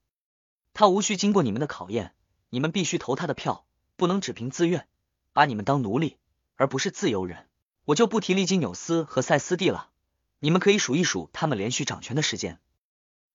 [0.78, 2.14] 他无需经过你们的考验，
[2.50, 3.66] 你们必须投他的票，
[3.96, 4.86] 不能只凭自愿，
[5.32, 6.18] 把你们当奴隶，
[6.54, 7.48] 而不是自由人。
[7.84, 9.90] 我就不提利金纽斯和塞斯蒂了，
[10.38, 12.60] 你们可以数一数他们连续掌权的时间。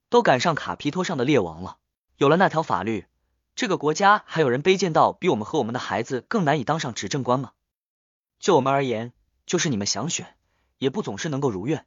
[0.07, 1.79] 都赶上卡皮托上的列王了。
[2.15, 3.07] 有了那条法律，
[3.55, 7.51] 这个国家还有人卑贱到比我们和我们的孩子更难以当上执政官吗？
[8.39, 9.11] 就我们而言，
[9.45, 10.37] 就是你们想选，
[10.77, 11.85] 也不总是能够如愿。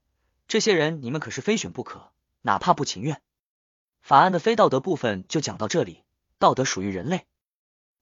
[0.48, 3.22] 这些人你们可是非选不可，哪怕不情愿。
[4.06, 6.04] 法案的非道德部分就讲到这里。
[6.38, 7.26] 道德属于人类。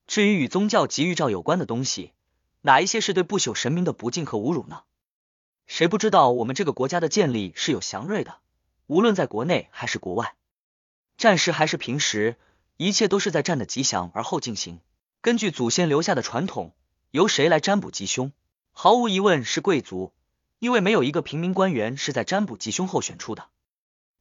[0.05, 2.13] 至于与宗教及预兆有关的东西，
[2.61, 4.83] 哪一些是对不朽神明的不敬和侮辱呢？
[5.65, 8.37] 谁不知道我们这个国家的建立是有祥瑞的？
[8.85, 10.35] 无论在国内还是国外，
[11.17, 12.37] 战时还是平时，
[12.77, 14.81] 一切都是在战的吉祥而后进行。
[15.21, 16.75] 根据祖先留下的传统，
[17.09, 18.31] 由谁来占卜吉凶？
[18.73, 20.13] 毫无疑问是贵族，
[20.59, 23.47] 因为没有一个平民官员是在占卜吉凶后选出的。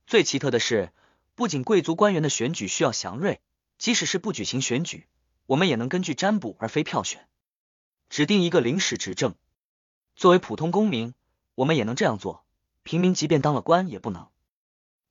[0.06, 0.90] 最奇特的是，
[1.36, 3.40] 不仅贵族官员的选举需要祥瑞，
[3.76, 5.08] 即使是不举行选举，
[5.46, 7.26] 我们也能根据占卜而非票选，
[8.08, 9.34] 指定一个临时执政。
[10.14, 11.12] 作为普通公民，
[11.56, 12.44] 我们也能这样做，
[12.84, 14.28] 平民即便当了官也不能。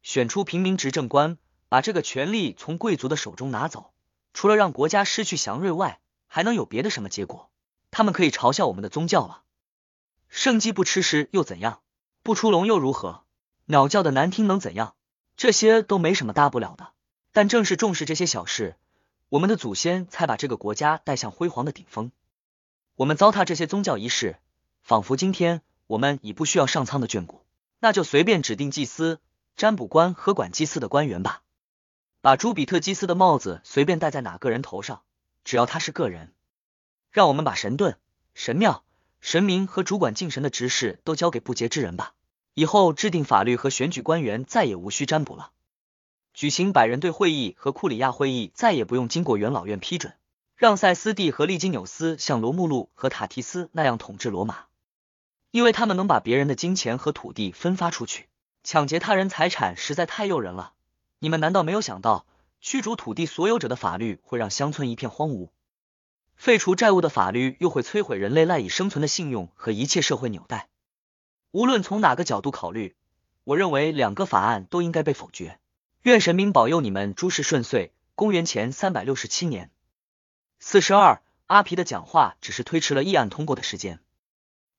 [0.02, 3.94] 选出平民执政官，把这个权力从贵族的手中拿走，
[4.34, 7.52] 除了让国家失去祥瑞外，还能有别的什么结果？
[7.92, 9.44] 他们可以嘲笑我们的宗教了。
[10.30, 11.82] 圣鸡不吃食又怎样？
[12.24, 13.26] 不出笼又如何？
[13.66, 14.96] 鸟叫的难听能怎样？
[15.44, 16.94] 这些都没什么大不了的。
[17.34, 18.78] 但正是重视这些小事，
[19.28, 22.14] 我们的祖先才把这个国家带向辉煌的顶峰。
[22.96, 24.38] 我们糟蹋这些宗教仪式，
[24.84, 27.44] 仿佛今天我们已不需要上苍的眷顾，
[27.80, 29.20] 那就随便指定祭司。
[29.58, 31.42] 占卜官和管祭祀的官员吧，
[32.22, 35.02] 把朱比特祭司的帽子随便戴在哪个人头上，
[35.44, 36.34] 只要他是个人。
[37.12, 37.98] 让我们把神盾、
[38.34, 38.86] 神庙、
[39.20, 42.14] 神明和主管敬神的执事都交给不洁之人吧。
[42.54, 45.52] 以后制定法律和选举官员再也无需占卜了。
[46.34, 50.14] 举行百人队会议和库里亚会议再也不用经过元老院批准。
[50.56, 54.66] 让塞斯蒂和利金纽斯像罗慕路和塔提斯那样统治罗马，
[55.52, 58.28] 因为他们能把别人的金钱和土地分发出去。
[58.64, 60.72] 抢劫他人财产实在太诱人了。
[61.20, 62.26] 你们难道没有想到，
[62.62, 65.50] 驱逐土地所有者的法律会让乡村一片荒芜？
[66.38, 70.70] 废除债务的法律又会摧毁人类赖以生存的信用和一切社会纽带？
[71.54, 72.96] 无论从哪个角度考虑，
[73.44, 75.60] 我认为两个法案都应该被否决。
[76.02, 77.94] 愿神明保佑你们诸事顺遂。
[78.16, 79.70] 公元前三百六十七年
[80.60, 84.00] 四十二，阿皮的讲话只是推迟了议案通过的时间。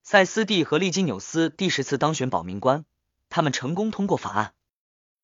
[0.03, 2.85] 塞斯蒂和利金纽斯第十次当选保民官。
[3.29, 4.55] 他们成功通过法案，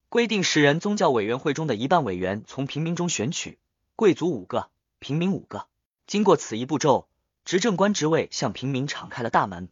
[0.09, 3.59] 规定十人宗教委员会中的一半委员从平民中选取，
[3.97, 4.71] 贵族五个，
[5.01, 5.67] 平民五个。
[6.07, 7.09] 经过此一步骤，
[7.45, 9.69] 执政官职位向平民敞开了大门。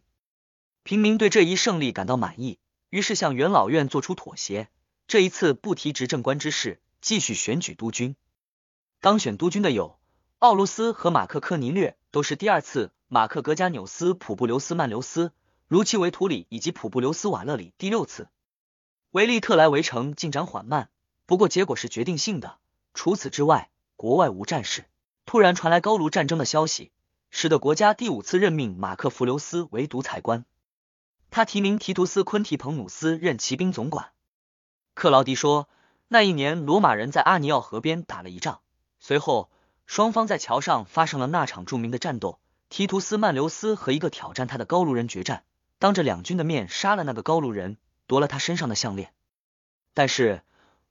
[0.89, 2.57] 平民对这一胜利感到满意，
[2.89, 4.69] 于是向元老院做出妥协，
[5.07, 8.15] 这一次不提执政官之事，继续选举督军。
[8.99, 9.99] 当选督军的有
[10.39, 15.31] 奥卢斯和马克科尼略，都是第二次；马克格加纽斯、普布留斯曼留斯、
[15.67, 18.27] 如期维图里以及普布留斯瓦勒里第六次。
[19.11, 20.89] 维利特莱围城进展缓慢，
[21.27, 22.57] 不过结果是决定性的。
[22.95, 24.85] 除此之外，国外无战事。
[25.27, 26.91] 突然传来高卢战争的消息，
[27.29, 30.45] 使得国家第五次任命马克弗留斯为独裁官。
[31.31, 34.11] 他提名提图斯昆提彭努斯任骑兵总管。
[34.93, 35.69] 克劳迪说，
[36.07, 38.59] 那一年罗马人在阿尼奥河边打了一仗。
[38.99, 39.49] 随后，
[39.85, 42.39] 双方在桥上发生了那场著名的战斗。
[42.69, 45.43] 提图斯曼留斯和一个挑战他的高卢人决战，
[45.79, 49.11] 当着两军的面杀了那个高卢人，夺了他身上的项链。
[49.95, 50.43] 但是，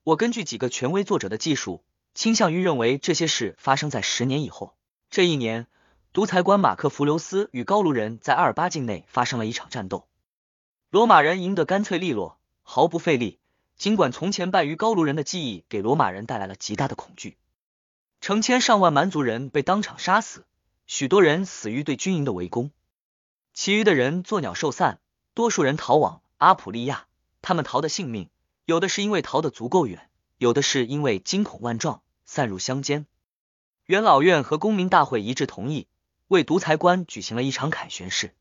[0.02, 1.84] 我根据几个权威作者的技术，
[2.14, 4.74] 倾向于认为这些事发生在十年以后。
[5.08, 5.68] 这一年，
[6.12, 10.07] 独裁官马克弗留斯与高卢人在阿尔巴境内发生了一场战斗，
[10.90, 13.38] 罗马人赢得干脆利落，毫不费力。
[13.76, 17.36] 尽管从前败于高卢人的记忆给罗马人带来了极大的恐惧。
[18.22, 20.46] 成千上万蛮族人被当场杀死，
[20.86, 22.70] 许多人死于对军营的围攻，
[23.52, 24.98] 其余的人作鸟兽散，
[25.34, 27.06] 多数人逃往阿普利亚。
[27.42, 28.30] 他们逃的性命，
[28.64, 30.08] 有的是因为逃得足够远，
[30.38, 33.06] 有的是因为惊恐万状，散入乡间。
[33.84, 35.86] 元老院和公民大会一致同意，
[36.28, 38.34] 为独裁官举行了一场凯旋式。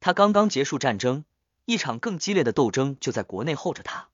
[0.00, 1.24] 他刚刚结束战争，
[1.64, 4.08] 一场更激烈的斗争就在国内候着他。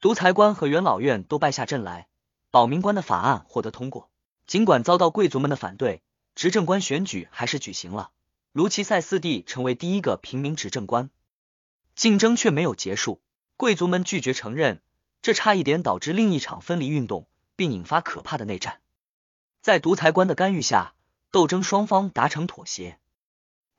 [0.00, 2.08] 独裁官和元老院都败下阵来。
[2.50, 4.10] 保民官的法案获得通过，
[4.46, 6.02] 尽管遭到贵族们的反对，
[6.36, 8.12] 执政官选举还是举行了。
[8.52, 11.10] 卢奇塞斯蒂成为第一个平民执政官，
[11.96, 13.20] 竞争却没有结束。
[13.56, 14.80] 贵族们拒绝承认，
[15.20, 18.80] 这差一点导致另一场分离运动，并引发可怕的内战。
[19.60, 20.94] 在独裁官的干预下，
[21.32, 23.00] 斗争双方达成妥协，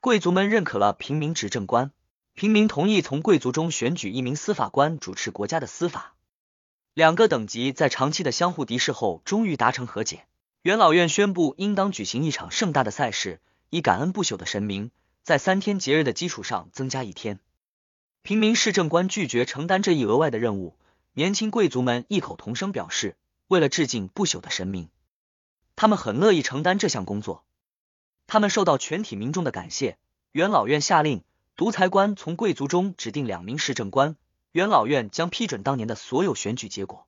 [0.02, 1.92] 贵族们认可了平民执政官，
[2.36, 6.16] 平民同意从贵族中选举一名司法官主持国家的司法。
[6.94, 10.26] 两个等级在长期的相互敌视后，终于达成和解。
[10.62, 14.92] 元老院宣布，应当举行一场盛大的赛事，以感恩不朽的神明，
[15.24, 17.40] 在三天节日的基础上增加一天。
[18.22, 20.78] 平民市政官拒绝承担这一额外的任务，
[21.14, 23.16] 年轻贵族们异口同声表示，
[23.48, 24.90] 为了致敬不朽的神明，
[25.78, 27.46] 他们很乐意承担这项工作。
[28.28, 29.98] 他们受到全体民众的感谢。
[30.34, 31.24] 元老院下令，
[31.58, 34.18] 独裁官从贵族中指定两名市政官。
[34.52, 37.08] 元老院将批准当年的所有选举结果。